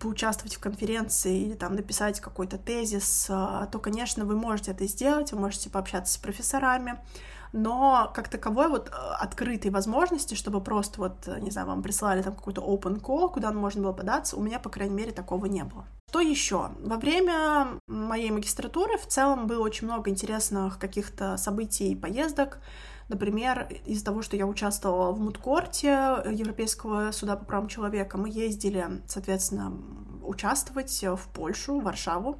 поучаствовать 0.00 0.54
в 0.54 0.60
конференции 0.60 1.40
или 1.40 1.54
там 1.54 1.74
написать 1.74 2.20
какой-то 2.20 2.58
тезис, 2.58 3.26
а, 3.28 3.66
то, 3.66 3.78
конечно, 3.78 4.24
вы 4.24 4.36
можете 4.36 4.72
это 4.72 4.86
сделать, 4.86 5.32
вы 5.32 5.38
можете 5.38 5.70
пообщаться 5.70 6.14
с 6.14 6.18
профессорами, 6.18 6.98
но 7.52 8.10
как 8.14 8.28
таковой 8.28 8.68
вот 8.68 8.90
а, 8.92 9.16
открытой 9.16 9.70
возможности, 9.70 10.34
чтобы 10.34 10.60
просто 10.60 11.00
вот, 11.00 11.26
не 11.40 11.50
знаю, 11.50 11.68
вам 11.68 11.82
прислали 11.82 12.22
там 12.22 12.34
какой-то 12.34 12.62
open 12.62 13.00
call, 13.00 13.32
куда 13.32 13.52
можно 13.52 13.82
было 13.82 13.92
податься, 13.92 14.36
у 14.36 14.42
меня, 14.42 14.58
по 14.58 14.70
крайней 14.70 14.94
мере, 14.94 15.12
такого 15.12 15.46
не 15.46 15.64
было. 15.64 15.84
Что 16.08 16.20
еще? 16.20 16.70
Во 16.80 16.96
время 16.96 17.78
моей 17.86 18.30
магистратуры 18.30 18.96
в 18.96 19.06
целом 19.06 19.46
было 19.46 19.62
очень 19.62 19.86
много 19.86 20.10
интересных 20.10 20.78
каких-то 20.78 21.36
событий 21.36 21.92
и 21.92 21.96
поездок. 21.96 22.60
Например, 23.08 23.68
из-за 23.86 24.04
того, 24.04 24.22
что 24.22 24.36
я 24.36 24.46
участвовала 24.46 25.12
в 25.12 25.20
мудкорте 25.20 26.22
Европейского 26.30 27.10
суда 27.12 27.36
по 27.36 27.44
правам 27.44 27.68
человека, 27.68 28.18
мы 28.18 28.28
ездили, 28.28 29.02
соответственно, 29.06 29.72
участвовать 30.22 31.02
в 31.02 31.28
Польшу, 31.32 31.80
в 31.80 31.84
Варшаву. 31.84 32.38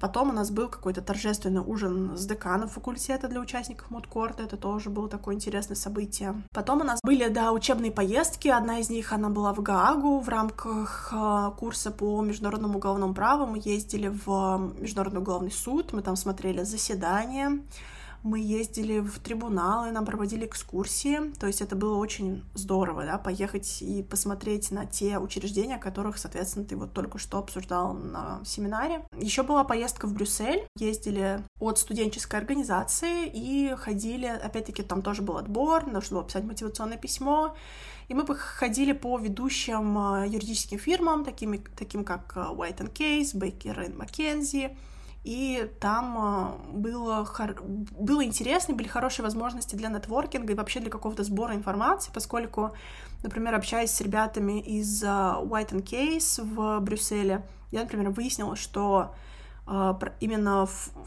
Потом 0.00 0.30
у 0.30 0.32
нас 0.32 0.50
был 0.50 0.68
какой-то 0.68 1.00
торжественный 1.00 1.60
ужин 1.60 2.16
с 2.16 2.26
деканом 2.26 2.68
факультета 2.68 3.28
для 3.28 3.40
участников 3.40 3.90
мудкорта. 3.90 4.42
Это 4.42 4.56
тоже 4.56 4.90
было 4.90 5.08
такое 5.08 5.34
интересное 5.34 5.76
событие. 5.76 6.34
Потом 6.52 6.80
у 6.80 6.84
нас 6.84 7.00
были, 7.02 7.28
да, 7.28 7.52
учебные 7.52 7.90
поездки. 7.90 8.48
Одна 8.48 8.80
из 8.80 8.90
них, 8.90 9.12
она 9.12 9.28
была 9.30 9.54
в 9.54 9.62
Гаагу 9.62 10.18
в 10.18 10.28
рамках 10.28 11.12
э, 11.12 11.50
курса 11.58 11.90
по 11.90 12.20
международному 12.22 12.78
уголовному 12.78 13.14
праву. 13.14 13.46
Мы 13.46 13.60
ездили 13.64 14.08
в 14.08 14.74
Международный 14.78 15.20
уголовный 15.20 15.52
суд, 15.52 15.92
мы 15.92 16.02
там 16.02 16.16
смотрели 16.16 16.64
заседания 16.64 17.60
мы 18.22 18.40
ездили 18.40 19.00
в 19.00 19.18
трибуналы, 19.20 19.90
нам 19.90 20.04
проводили 20.04 20.46
экскурсии, 20.46 21.32
то 21.38 21.46
есть 21.46 21.60
это 21.60 21.76
было 21.76 21.96
очень 21.96 22.44
здорово, 22.54 23.04
да, 23.04 23.18
поехать 23.18 23.82
и 23.82 24.02
посмотреть 24.02 24.70
на 24.70 24.86
те 24.86 25.18
учреждения, 25.18 25.78
которых, 25.78 26.18
соответственно, 26.18 26.64
ты 26.64 26.76
вот 26.76 26.92
только 26.92 27.18
что 27.18 27.38
обсуждал 27.38 27.94
на 27.94 28.40
семинаре. 28.44 29.04
Еще 29.18 29.42
была 29.42 29.64
поездка 29.64 30.06
в 30.06 30.14
Брюссель, 30.14 30.66
ездили 30.76 31.42
от 31.60 31.78
студенческой 31.78 32.40
организации 32.40 33.26
и 33.26 33.74
ходили, 33.76 34.26
опять-таки, 34.26 34.82
там 34.82 35.02
тоже 35.02 35.22
был 35.22 35.36
отбор, 35.36 35.86
нужно 35.86 36.16
было 36.16 36.26
писать 36.26 36.44
мотивационное 36.44 36.98
письмо, 36.98 37.56
и 38.08 38.14
мы 38.14 38.24
ходили 38.34 38.92
по 38.92 39.18
ведущим 39.18 39.98
а, 39.98 40.26
юридическим 40.26 40.78
фирмам, 40.78 41.24
такими, 41.24 41.58
таким 41.76 42.04
как 42.04 42.32
а, 42.36 42.52
White 42.54 42.92
Case, 42.92 43.34
Baker 43.34 43.94
McKenzie, 43.94 44.74
и 45.24 45.70
там 45.80 46.18
а, 46.18 46.58
было, 46.72 47.28
было 47.90 48.24
интересно, 48.24 48.74
были 48.74 48.88
хорошие 48.88 49.24
возможности 49.24 49.74
для 49.76 49.88
нетворкинга 49.88 50.52
и 50.52 50.56
вообще 50.56 50.80
для 50.80 50.90
какого-то 50.90 51.24
сбора 51.24 51.54
информации, 51.54 52.10
поскольку, 52.14 52.72
например, 53.22 53.54
общаясь 53.54 53.90
с 53.90 54.00
ребятами 54.00 54.60
из 54.60 55.02
а, 55.04 55.40
White 55.42 55.72
and 55.72 55.82
Case 55.82 56.42
в 56.42 56.80
Брюсселе, 56.80 57.44
я, 57.72 57.80
например, 57.80 58.10
выяснила, 58.10 58.56
что 58.56 59.14
а, 59.66 59.98
именно 60.20 60.66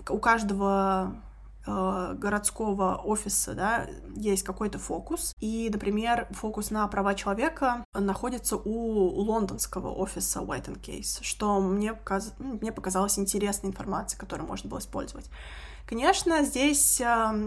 у 0.09 0.17
каждого 0.19 1.15
городского 1.65 2.95
офиса, 2.97 3.53
да, 3.53 3.87
есть 4.15 4.43
какой-то 4.43 4.79
фокус. 4.79 5.33
И, 5.39 5.69
например, 5.71 6.27
фокус 6.31 6.71
на 6.71 6.87
права 6.87 7.13
человека 7.13 7.85
находится 7.93 8.57
у 8.57 9.21
лондонского 9.21 9.89
офиса 9.93 10.39
White 10.39 10.67
and 10.67 10.81
Case, 10.81 11.19
что 11.21 11.59
мне, 11.59 11.93
показ... 11.93 12.33
Ну, 12.39 12.57
мне 12.61 12.71
показалось 12.71 13.19
интересной 13.19 13.69
информацией, 13.69 14.19
которую 14.19 14.47
можно 14.47 14.69
было 14.69 14.79
использовать. 14.79 15.29
Конечно, 15.85 16.43
здесь, 16.43 17.01
э, 17.01 17.03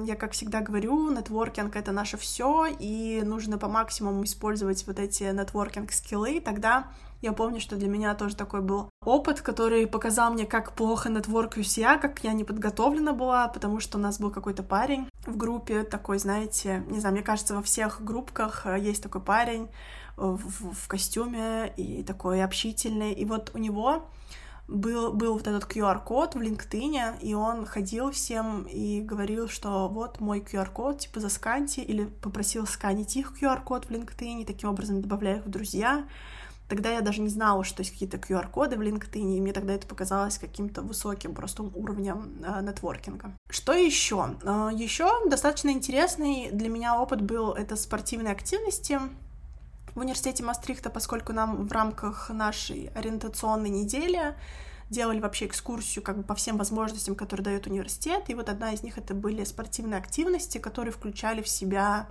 я 0.06 0.16
как 0.16 0.32
всегда 0.32 0.60
говорю, 0.60 1.10
нетворкинг— 1.10 1.76
это 1.76 1.92
наше 1.92 2.16
все, 2.18 2.66
и 2.66 3.22
нужно 3.24 3.58
по 3.58 3.68
максимуму 3.68 4.24
использовать 4.24 4.86
вот 4.86 4.98
эти 4.98 5.22
нетворкинг-скиллы, 5.24 6.40
тогда 6.40 6.88
я 7.24 7.32
помню, 7.32 7.58
что 7.58 7.76
для 7.76 7.88
меня 7.88 8.14
тоже 8.14 8.36
такой 8.36 8.60
был 8.60 8.90
опыт, 9.02 9.40
который 9.40 9.86
показал 9.86 10.30
мне, 10.30 10.44
как 10.44 10.74
плохо 10.74 11.08
нетворкаюсь 11.08 11.78
я, 11.78 11.96
как 11.96 12.22
я 12.22 12.34
не 12.34 12.44
подготовлена 12.44 13.14
была, 13.14 13.48
потому 13.48 13.80
что 13.80 13.96
у 13.96 14.00
нас 14.00 14.20
был 14.20 14.30
какой-то 14.30 14.62
парень 14.62 15.08
в 15.26 15.36
группе, 15.38 15.84
такой, 15.84 16.18
знаете, 16.18 16.84
не 16.88 17.00
знаю, 17.00 17.14
мне 17.14 17.24
кажется, 17.24 17.54
во 17.54 17.62
всех 17.62 18.04
группках 18.04 18.66
э, 18.66 18.78
есть 18.78 19.02
такой 19.02 19.22
парень 19.22 19.68
в, 20.16 20.74
в 20.74 20.86
костюме 20.86 21.72
и 21.78 22.04
такой 22.04 22.44
общительный, 22.44 23.14
и 23.14 23.24
вот 23.24 23.52
у 23.54 23.58
него 23.58 24.06
был, 24.68 25.14
был 25.14 25.32
вот 25.32 25.46
этот 25.46 25.64
QR-код 25.64 26.34
в 26.34 26.40
LinkedIn, 26.40 27.20
и 27.20 27.32
он 27.32 27.64
ходил 27.64 28.10
всем 28.10 28.64
и 28.64 29.00
говорил, 29.00 29.48
что 29.48 29.88
вот 29.88 30.20
мой 30.20 30.40
QR-код, 30.40 30.98
типа 30.98 31.20
засканьте, 31.20 31.82
или 31.82 32.04
попросил 32.04 32.66
сканить 32.66 33.16
их 33.16 33.32
QR-код 33.40 33.86
в 33.86 33.90
LinkedIn, 33.90 34.44
таким 34.44 34.68
образом 34.68 35.00
добавляя 35.00 35.38
их 35.38 35.46
в 35.46 35.50
друзья. 35.50 36.04
Тогда 36.68 36.90
я 36.90 37.02
даже 37.02 37.20
не 37.20 37.28
знала, 37.28 37.62
что 37.62 37.82
есть 37.82 37.92
какие-то 37.92 38.16
QR-коды 38.16 38.76
в 38.76 38.80
LinkedIn, 38.80 39.36
и 39.36 39.40
мне 39.40 39.52
тогда 39.52 39.74
это 39.74 39.86
показалось 39.86 40.38
каким-то 40.38 40.80
высоким 40.80 41.34
просто 41.34 41.62
уровнем 41.62 42.42
э, 42.42 42.62
нетворкинга. 42.62 43.36
Что 43.50 43.74
еще? 43.74 44.36
Э, 44.42 44.70
еще 44.72 45.10
достаточно 45.28 45.70
интересный 45.70 46.50
для 46.50 46.70
меня 46.70 46.98
опыт 46.98 47.20
был 47.20 47.52
это 47.52 47.76
спортивные 47.76 48.32
активности 48.32 48.98
в 49.94 50.00
университете 50.00 50.42
Мастрихта, 50.42 50.88
поскольку 50.88 51.32
нам 51.32 51.68
в 51.68 51.72
рамках 51.72 52.30
нашей 52.30 52.90
ориентационной 52.94 53.68
недели 53.68 54.34
делали 54.90 55.20
вообще 55.20 55.46
экскурсию 55.46 56.02
как 56.02 56.16
бы 56.16 56.22
по 56.22 56.34
всем 56.34 56.56
возможностям, 56.56 57.14
которые 57.14 57.44
дает 57.44 57.66
университет, 57.66 58.24
и 58.28 58.34
вот 58.34 58.48
одна 58.48 58.72
из 58.72 58.82
них 58.82 58.96
это 58.98 59.14
были 59.14 59.44
спортивные 59.44 59.98
активности, 59.98 60.58
которые 60.58 60.92
включали 60.92 61.42
в 61.42 61.48
себя 61.48 62.08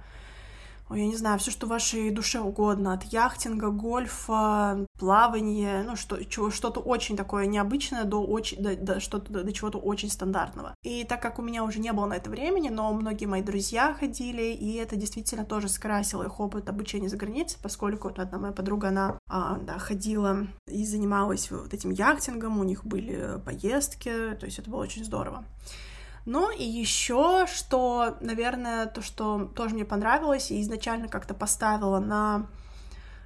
ой, 0.90 1.02
я 1.02 1.08
не 1.08 1.16
знаю, 1.16 1.40
все, 1.40 1.52
что 1.52 1.68
вашей 1.68 2.10
душе 2.12 2.40
угодно, 2.40 2.94
от 2.94 3.04
яхтинга, 3.04 3.70
гольфа, 3.70 4.86
плавания, 5.00 5.84
ну, 5.84 5.96
что, 5.96 6.18
что-то 6.52 6.80
очень 6.80 7.18
такое 7.18 7.46
необычное 7.46 8.04
до, 8.04 8.24
очень, 8.24 8.62
до, 8.62 8.76
до, 8.76 9.00
что-то, 9.00 9.44
до 9.44 9.54
чего-то 9.54 9.78
очень 9.78 10.10
стандартного. 10.10 10.76
И 10.84 11.04
так 11.04 11.22
как 11.22 11.40
у 11.40 11.42
меня 11.42 11.64
уже 11.64 11.80
не 11.80 11.92
было 11.94 12.06
на 12.06 12.14
это 12.16 12.30
времени, 12.30 12.70
но 12.70 12.94
многие 12.94 13.26
мои 13.26 13.42
друзья 13.42 13.94
ходили, 13.94 14.54
и 14.54 14.74
это 14.76 14.96
действительно 14.96 15.46
тоже 15.46 15.70
скрасило 15.70 16.24
их 16.24 16.40
опыт 16.40 16.70
обучения 16.70 17.10
за 17.10 17.18
границей, 17.18 17.60
поскольку 17.62 18.10
вот 18.10 18.20
одна 18.20 18.38
моя 18.38 18.54
подруга, 18.54 18.90
она 18.90 19.20
а, 19.28 19.58
да, 19.60 19.78
ходила 19.80 20.48
и 20.68 20.86
занималась 20.86 21.50
вот 21.52 21.74
этим 21.74 21.92
яхтингом, 21.92 22.60
у 22.60 22.64
них 22.64 22.86
были 22.86 23.40
поездки, 23.46 24.38
то 24.40 24.46
есть 24.46 24.60
это 24.60 24.70
было 24.70 24.82
очень 24.82 25.04
здорово. 25.04 25.46
Ну 26.26 26.52
и 26.52 26.64
еще, 26.64 27.46
что, 27.48 28.18
наверное, 28.22 28.86
то, 28.86 29.02
что 29.02 29.52
тоже 29.56 29.76
мне 29.76 29.86
понравилось 29.86 30.52
и 30.52 30.62
изначально 30.62 31.10
как-то 31.10 31.34
поставила 31.34 32.00
на 32.00 32.48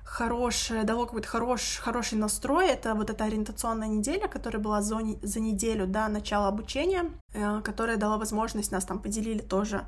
хорошее, 0.04 0.84
дало 0.84 1.06
какой-то 1.06 1.28
хорош, 1.28 1.78
хороший 1.78 2.18
настрой. 2.18 2.68
Это 2.68 2.96
вот 2.96 3.10
эта 3.10 3.26
ориентационная 3.26 3.90
неделя, 3.90 4.28
которая 4.28 4.62
была 4.62 4.82
за, 4.82 5.00
за 5.22 5.40
неделю 5.40 5.86
до 5.86 6.08
начала 6.08 6.48
обучения, 6.48 7.12
э, 7.34 7.62
которая 7.62 7.98
дала 7.98 8.18
возможность, 8.18 8.72
нас 8.72 8.86
там 8.86 9.00
поделили 9.00 9.42
тоже 9.42 9.86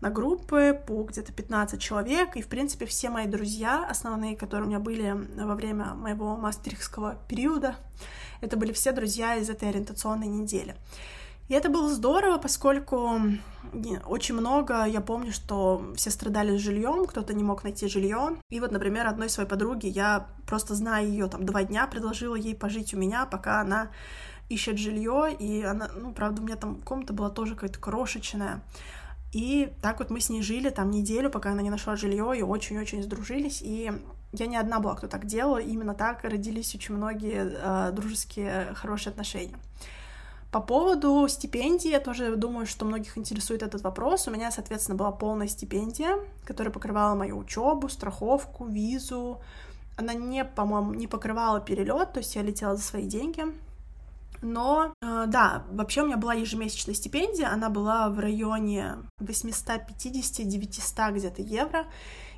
на 0.00 0.10
группы 0.10 0.78
по 0.86 1.02
где-то 1.04 1.32
15 1.32 1.80
человек, 1.80 2.36
и, 2.36 2.42
в 2.42 2.48
принципе, 2.48 2.84
все 2.84 3.08
мои 3.08 3.26
друзья, 3.26 3.86
основные, 3.88 4.36
которые 4.36 4.66
у 4.66 4.68
меня 4.68 4.80
были 4.80 5.16
во 5.36 5.54
время 5.54 5.94
моего 5.94 6.36
мастерского 6.36 7.16
периода, 7.26 7.76
это 8.42 8.58
были 8.58 8.72
все 8.72 8.92
друзья 8.92 9.36
из 9.36 9.48
этой 9.48 9.70
ориентационной 9.70 10.26
недели. 10.26 10.76
И 11.48 11.54
это 11.54 11.68
было 11.68 11.92
здорово, 11.92 12.38
поскольку 12.38 13.20
очень 14.06 14.34
много, 14.34 14.84
я 14.84 15.00
помню, 15.00 15.32
что 15.32 15.92
все 15.96 16.10
страдали 16.10 16.56
с 16.56 16.60
жильем, 16.60 17.04
кто-то 17.06 17.34
не 17.34 17.44
мог 17.44 17.64
найти 17.64 17.88
жилье. 17.88 18.36
И 18.50 18.60
вот, 18.60 18.72
например, 18.72 19.06
одной 19.06 19.28
своей 19.28 19.48
подруге 19.48 19.88
я 19.88 20.26
просто 20.46 20.74
зная 20.74 21.04
ее 21.04 21.28
там 21.28 21.44
два 21.44 21.64
дня, 21.64 21.86
предложила 21.86 22.34
ей 22.34 22.54
пожить 22.54 22.94
у 22.94 22.98
меня, 22.98 23.26
пока 23.26 23.60
она 23.60 23.90
ищет 24.48 24.78
жилье, 24.78 25.34
и 25.38 25.62
она, 25.62 25.88
ну, 25.94 26.12
правда, 26.12 26.42
у 26.42 26.44
меня 26.44 26.56
там 26.56 26.80
комната 26.82 27.12
была 27.12 27.30
тоже 27.30 27.54
какая-то 27.54 27.78
крошечная. 27.78 28.62
И 29.32 29.72
так 29.82 29.98
вот 29.98 30.10
мы 30.10 30.20
с 30.20 30.30
ней 30.30 30.42
жили 30.42 30.70
там 30.70 30.90
неделю, 30.90 31.28
пока 31.28 31.50
она 31.50 31.62
не 31.62 31.70
нашла 31.70 31.96
жилье, 31.96 32.38
и 32.38 32.42
очень-очень 32.42 33.02
сдружились. 33.02 33.62
И 33.62 33.90
я 34.32 34.46
не 34.46 34.56
одна 34.56 34.78
была, 34.78 34.94
кто 34.94 35.08
так 35.08 35.26
делал. 35.26 35.58
Именно 35.58 35.94
так 35.94 36.22
родились 36.22 36.74
очень 36.74 36.94
многие 36.94 37.52
э, 37.52 37.92
дружеские, 37.92 38.74
хорошие 38.74 39.10
отношения. 39.10 39.58
По 40.54 40.60
поводу 40.60 41.26
стипендии, 41.26 41.90
я 41.90 41.98
тоже 41.98 42.36
думаю, 42.36 42.64
что 42.64 42.84
многих 42.84 43.18
интересует 43.18 43.64
этот 43.64 43.82
вопрос. 43.82 44.28
У 44.28 44.30
меня, 44.30 44.52
соответственно, 44.52 44.96
была 44.96 45.10
полная 45.10 45.48
стипендия, 45.48 46.16
которая 46.44 46.72
покрывала 46.72 47.16
мою 47.16 47.38
учебу, 47.38 47.88
страховку, 47.88 48.64
визу. 48.64 49.40
Она 49.96 50.14
не, 50.14 50.44
по-моему, 50.44 50.94
не 50.94 51.08
покрывала 51.08 51.60
перелет, 51.60 52.12
то 52.12 52.20
есть 52.20 52.36
я 52.36 52.42
летела 52.42 52.76
за 52.76 52.84
свои 52.84 53.08
деньги. 53.08 53.42
Но, 54.42 54.94
э, 55.02 55.24
да, 55.26 55.64
вообще 55.72 56.02
у 56.02 56.06
меня 56.06 56.18
была 56.18 56.34
ежемесячная 56.34 56.94
стипендия, 56.94 57.52
она 57.52 57.68
была 57.68 58.08
в 58.08 58.20
районе 58.20 58.98
850-900 59.18 61.14
где-то 61.14 61.42
евро. 61.42 61.86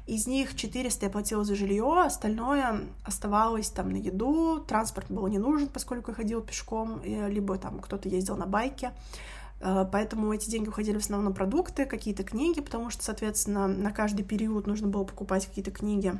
Из 0.06 0.28
них 0.28 0.54
400 0.54 1.06
я 1.06 1.10
платила 1.10 1.42
за 1.44 1.56
жилье, 1.56 2.02
остальное 2.04 2.82
оставалось 3.04 3.70
там 3.70 3.90
на 3.90 3.96
еду, 3.96 4.60
транспорт 4.60 5.06
был 5.10 5.26
не 5.26 5.38
нужен, 5.38 5.66
поскольку 5.66 6.12
я 6.12 6.14
ходила 6.14 6.40
пешком, 6.40 7.02
либо 7.04 7.58
там 7.58 7.80
кто-то 7.80 8.08
ездил 8.08 8.36
на 8.36 8.46
байке. 8.46 8.92
Э, 9.60 9.84
поэтому 9.90 10.32
эти 10.32 10.48
деньги 10.48 10.68
уходили 10.68 10.96
в 10.98 11.00
основном 11.00 11.30
на 11.30 11.34
продукты, 11.34 11.86
какие-то 11.86 12.22
книги, 12.22 12.60
потому 12.60 12.90
что, 12.90 13.02
соответственно, 13.02 13.66
на 13.66 13.90
каждый 13.90 14.24
период 14.24 14.66
нужно 14.66 14.88
было 14.88 15.04
покупать 15.04 15.46
какие-то 15.46 15.70
книги. 15.70 16.14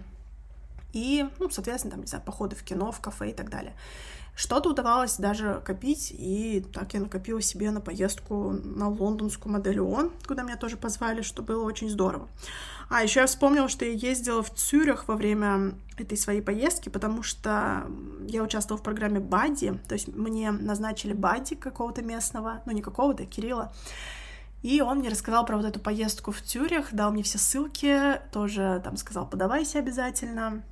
И, 0.97 1.29
ну, 1.39 1.51
соответственно, 1.51 1.93
там, 1.93 2.01
не 2.01 2.07
знаю, 2.07 2.25
походы 2.25 2.57
в 2.57 2.63
кино, 2.63 2.91
в 2.91 3.01
кафе 3.01 3.29
и 3.29 3.35
так 3.35 3.51
далее. 3.51 3.75
Что-то 4.35 4.71
удавалось 4.71 5.19
даже 5.19 5.61
копить, 5.63 6.11
и 6.17 6.65
так 6.73 6.95
я 6.95 7.01
накопила 7.01 7.43
себе 7.43 7.71
на 7.71 7.83
поездку 7.83 8.53
на 8.53 8.89
лондонскую 8.89 9.53
модель 9.53 9.79
ООН, 9.81 10.11
куда 10.27 10.43
меня 10.43 10.57
тоже 10.57 10.79
позвали, 10.79 11.21
что 11.21 11.43
было 11.43 11.65
очень 11.65 11.91
здорово. 11.91 12.29
А 12.89 13.03
еще 13.03 13.21
я 13.21 13.27
вспомнила, 13.27 13.69
что 13.69 13.85
я 13.85 13.93
ездила 13.93 14.43
в 14.43 14.49
Цюрих 14.55 15.07
во 15.07 15.17
время 15.17 15.75
этой 15.99 16.17
своей 16.17 16.41
поездки, 16.41 16.89
потому 16.89 17.23
что 17.23 17.87
я 18.27 18.43
участвовала 18.43 18.81
в 18.81 18.85
программе 18.85 19.21
Бадди, 19.21 19.79
то 19.89 19.95
есть 19.95 20.09
мне 20.09 20.51
назначили 20.51 21.13
Бадди 21.13 21.57
какого-то 21.57 22.01
местного, 22.01 22.63
ну 22.65 22.73
не 22.73 22.81
какого-то, 22.81 23.25
а 23.25 23.27
Кирилла, 23.27 23.71
и 24.63 24.81
он 24.81 25.01
мне 25.01 25.11
рассказал 25.11 25.45
про 25.45 25.59
вот 25.59 25.67
эту 25.67 25.79
поездку 25.79 26.33
в 26.33 26.41
Цюрих, 26.41 26.95
дал 26.95 27.13
мне 27.13 27.23
все 27.23 27.37
ссылки, 27.37 28.19
тоже 28.33 28.81
там 28.83 28.97
сказал, 28.97 29.29
подавайся 29.29 29.79
обязательно. 29.79 30.63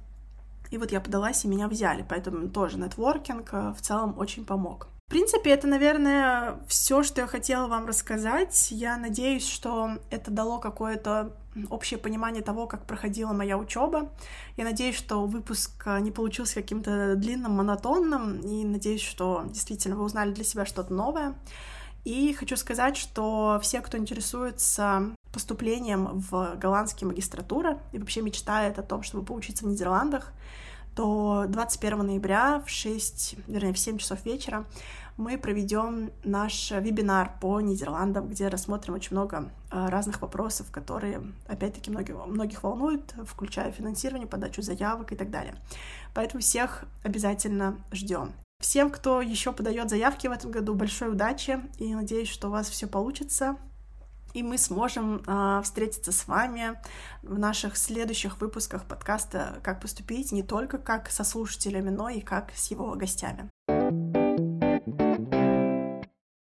И 0.75 0.77
вот 0.77 0.91
я 0.91 1.01
подалась, 1.01 1.45
и 1.45 1.49
меня 1.49 1.69
взяли, 1.69 2.05
поэтому 2.07 2.49
тоже 2.49 2.79
нетворкинг 2.79 3.49
э, 3.53 3.75
в 3.79 3.81
целом 3.81 4.19
очень 4.19 4.45
помог. 4.45 4.89
В 5.07 5.11
принципе, 5.11 5.51
это, 5.51 5.69
наверное, 5.69 6.59
все, 6.67 7.05
что 7.05 7.21
я 7.21 7.29
хотела 7.29 7.69
вам 7.69 7.87
рассказать. 7.87 8.73
Я 8.73 8.97
надеюсь, 8.97 9.47
что 9.47 9.99
это 10.11 10.33
дало 10.33 10.59
какое-то 10.59 11.37
общее 11.71 11.97
понимание 11.97 12.43
того, 12.43 12.67
как 12.67 12.89
проходила 12.89 13.33
моя 13.33 13.57
учеба. 13.57 14.11
Я 14.57 14.65
надеюсь, 14.65 14.97
что 14.97 15.27
выпуск 15.27 15.81
э, 15.87 16.01
не 16.01 16.11
получился 16.11 16.57
каким-то 16.57 17.15
длинным, 17.15 17.53
монотонным, 17.53 18.41
и 18.41 18.65
надеюсь, 18.65 19.03
что 19.03 19.45
действительно 19.47 19.95
вы 19.95 20.03
узнали 20.03 20.33
для 20.33 20.43
себя 20.43 20.67
что-то 20.67 20.93
новое. 20.93 21.37
И 22.05 22.35
хочу 22.35 22.57
сказать, 22.57 22.97
что 22.97 23.59
все, 23.63 23.81
кто 23.81 23.97
интересуется 23.97 25.15
поступлением 25.33 26.21
в 26.31 26.57
голландские 26.57 27.09
магистратуры 27.09 27.79
и 27.93 27.99
вообще 27.99 28.23
мечтает 28.23 28.79
о 28.79 28.83
том, 28.83 29.03
чтобы 29.03 29.25
поучиться 29.25 29.65
в 29.65 29.69
Нидерландах, 29.69 30.33
то 30.95 31.47
21 31.49 32.07
ноября 32.07 32.63
в 32.65 32.71
6, 32.71 33.37
вернее, 33.49 33.73
в 33.73 33.79
7 33.79 33.99
часов 33.99 34.25
вечера 34.25 34.65
мы 35.17 35.39
проведем 35.39 36.11
наш 36.25 36.71
вебинар 36.71 37.33
по 37.41 37.61
Нидерландам, 37.61 38.29
где 38.29 38.49
рассмотрим 38.49 38.95
очень 38.95 39.13
много 39.13 39.51
э, 39.71 39.89
разных 39.89 40.21
вопросов, 40.21 40.71
которые, 40.71 41.23
опять-таки, 41.47 41.91
многих, 41.91 42.17
многих 42.27 42.63
волнуют, 42.63 43.15
включая 43.25 43.71
финансирование, 43.71 44.27
подачу 44.29 44.63
заявок 44.63 45.13
и 45.13 45.17
так 45.17 45.31
далее. 45.31 45.55
Поэтому 46.15 46.41
всех 46.41 46.85
обязательно 47.05 47.79
ждем. 47.93 48.33
Всем, 48.61 48.91
кто 48.91 49.21
еще 49.21 49.53
подает 49.53 49.91
заявки 49.91 50.27
в 50.27 50.33
этом 50.33 50.51
году, 50.51 50.75
большой 50.75 51.13
удачи 51.13 51.61
и 51.79 51.95
надеюсь, 51.95 52.29
что 52.29 52.49
у 52.49 52.51
вас 52.51 52.69
все 52.69 52.87
получится 52.87 53.57
и 54.35 54.43
мы 54.43 54.59
сможем 54.59 55.23
э, 55.27 55.61
встретиться 55.63 56.13
с 56.13 56.27
вами 56.27 56.79
в 57.23 57.39
наших 57.39 57.77
следующих 57.77 58.41
выпусках 58.41 58.85
подкаста 58.85 59.61
«Как 59.63 59.81
поступить» 59.81 60.33
не 60.33 60.43
только 60.43 60.77
как 60.79 61.09
со 61.09 61.25
слушателями, 61.25 61.91
но 61.91 62.09
и 62.09 62.21
как 62.21 62.51
с 62.55 62.71
его 62.71 62.95
гостями. 62.97 63.49